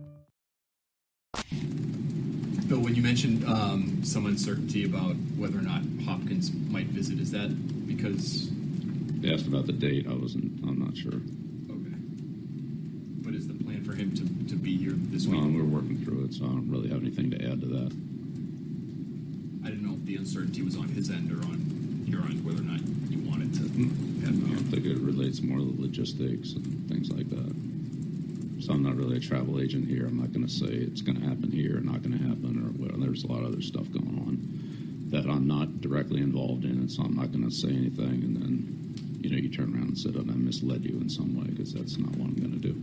[2.71, 7.29] Bill, when you mentioned um, some uncertainty about whether or not Hopkins might visit, is
[7.31, 7.49] that
[7.85, 8.49] because?
[9.19, 10.07] They asked about the date.
[10.07, 10.63] I wasn't.
[10.63, 11.11] I'm not sure.
[11.11, 11.95] Okay.
[13.25, 15.41] But is the plan for him to, to be here this week?
[15.41, 17.91] Um, we're working through it, so I don't really have anything to add to that.
[19.65, 22.61] I didn't know if the uncertainty was on his end or on your end, whether
[22.61, 22.79] or not
[23.11, 23.63] you wanted to.
[23.67, 27.53] I don't think it relates more to the logistics and things like that.
[28.61, 30.05] So I'm not really a travel agent here.
[30.05, 32.61] I'm not going to say it's going to happen here or not going to happen,
[32.61, 36.87] or there's a lot of other stuff going on that I'm not directly involved in,
[36.87, 38.21] so I'm not going to say anything.
[38.23, 41.35] And then, you know, you turn around and say, "Oh, I misled you in some
[41.35, 42.75] way," because that's not what I'm going to do.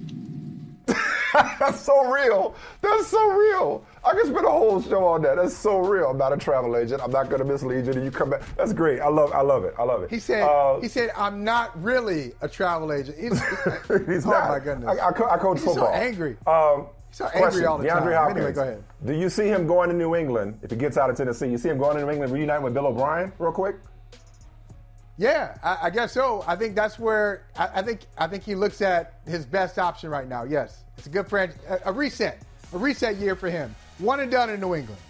[1.58, 2.54] That's so real.
[2.80, 3.84] That's so real.
[4.04, 5.36] I can spend a whole show on that.
[5.36, 6.06] That's so real.
[6.10, 7.02] I'm not a travel agent.
[7.02, 7.92] I'm not going to mislead you.
[7.92, 8.42] And you come back.
[8.56, 9.00] That's great.
[9.00, 9.32] I love.
[9.32, 9.74] I love it.
[9.78, 10.10] I love it.
[10.10, 10.42] He said.
[10.42, 13.32] Uh, he said, "I'm not really a travel agent." He's,
[14.06, 14.48] He's oh not.
[14.48, 14.98] my goodness!
[14.98, 15.86] I, I, co- I coach He's football.
[15.86, 16.36] so angry.
[16.46, 18.12] Um, He's so angry question, all the DeAndre time.
[18.12, 18.36] Hopkins.
[18.38, 18.84] Anyway, go ahead.
[19.04, 21.48] Do you see him going to New England if he gets out of Tennessee?
[21.48, 23.76] You see him going to New England, reuniting with Bill O'Brien, real quick?
[25.16, 26.44] Yeah, I, I guess so.
[26.46, 30.10] I think that's where I, I think I think he looks at his best option
[30.10, 30.44] right now.
[30.44, 32.42] Yes, it's a good friend, a, a reset,
[32.72, 33.74] a reset year for him.
[33.98, 35.00] One and done in New England.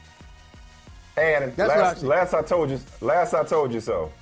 [1.16, 4.12] And That's what I last, I told you, last I told you so.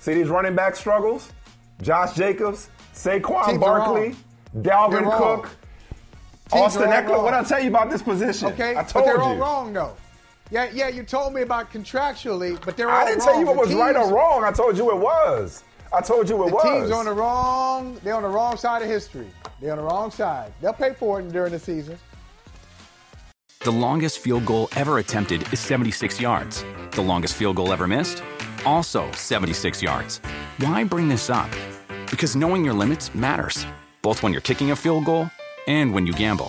[0.00, 1.32] See these running back struggles?
[1.80, 4.16] Josh Jacobs, Saquon Teams Barkley,
[4.58, 5.16] Dalvin.
[5.18, 5.44] Cook,
[6.50, 7.22] Teams Austin Ekeler.
[7.22, 8.48] What I tell you about this position?
[8.48, 9.22] Okay, I but told they're you.
[9.22, 9.96] all wrong though.
[10.50, 13.06] Yeah, yeah, you told me about contractually, but they're all wrong.
[13.06, 13.28] I didn't wrong.
[13.28, 14.44] tell you what was right or wrong.
[14.44, 15.64] I told you it was.
[15.92, 16.62] I told you it The was.
[16.64, 17.98] team's on the wrong.
[18.04, 19.28] They're on the wrong side of history.
[19.60, 20.52] They're on the wrong side.
[20.60, 21.98] They'll pay for it during the season.
[23.60, 26.64] The longest field goal ever attempted is 76 yards.
[26.90, 28.22] The longest field goal ever missed?
[28.66, 30.20] Also 76 yards.
[30.58, 31.48] Why bring this up?
[32.10, 33.66] Because knowing your limits matters,
[34.02, 35.30] both when you're kicking a field goal
[35.66, 36.48] and when you gamble.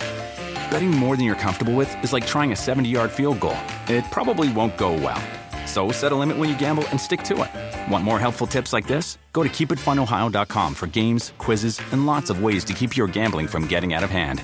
[0.70, 3.58] Betting more than you're comfortable with is like trying a 70 yard field goal.
[3.88, 5.22] It probably won't go well.
[5.76, 7.91] So set a limit when you gamble and stick to it.
[7.91, 9.17] Want more helpful tips like this?
[9.34, 13.67] Go to keepitfunohio.com for games, quizzes, and lots of ways to keep your gambling from
[13.67, 14.41] getting out of hand.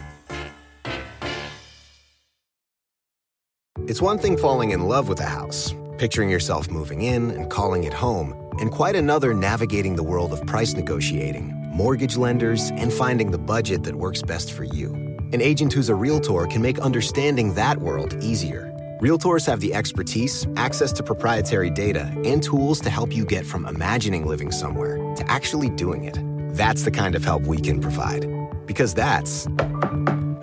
[3.87, 7.85] It's one thing falling in love with a house, picturing yourself moving in and calling
[7.85, 13.31] it home, and quite another navigating the world of price negotiating, mortgage lenders, and finding
[13.31, 14.93] the budget that works best for you.
[15.31, 18.70] An agent who's a Realtor can make understanding that world easier.
[19.01, 23.65] Realtors have the expertise, access to proprietary data, and tools to help you get from
[23.65, 26.19] imagining living somewhere to actually doing it.
[26.55, 28.27] That's the kind of help we can provide.
[28.67, 29.47] Because that's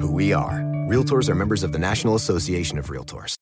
[0.01, 0.59] who we are.
[0.89, 3.38] Realtors are members of the National Association of Realtors.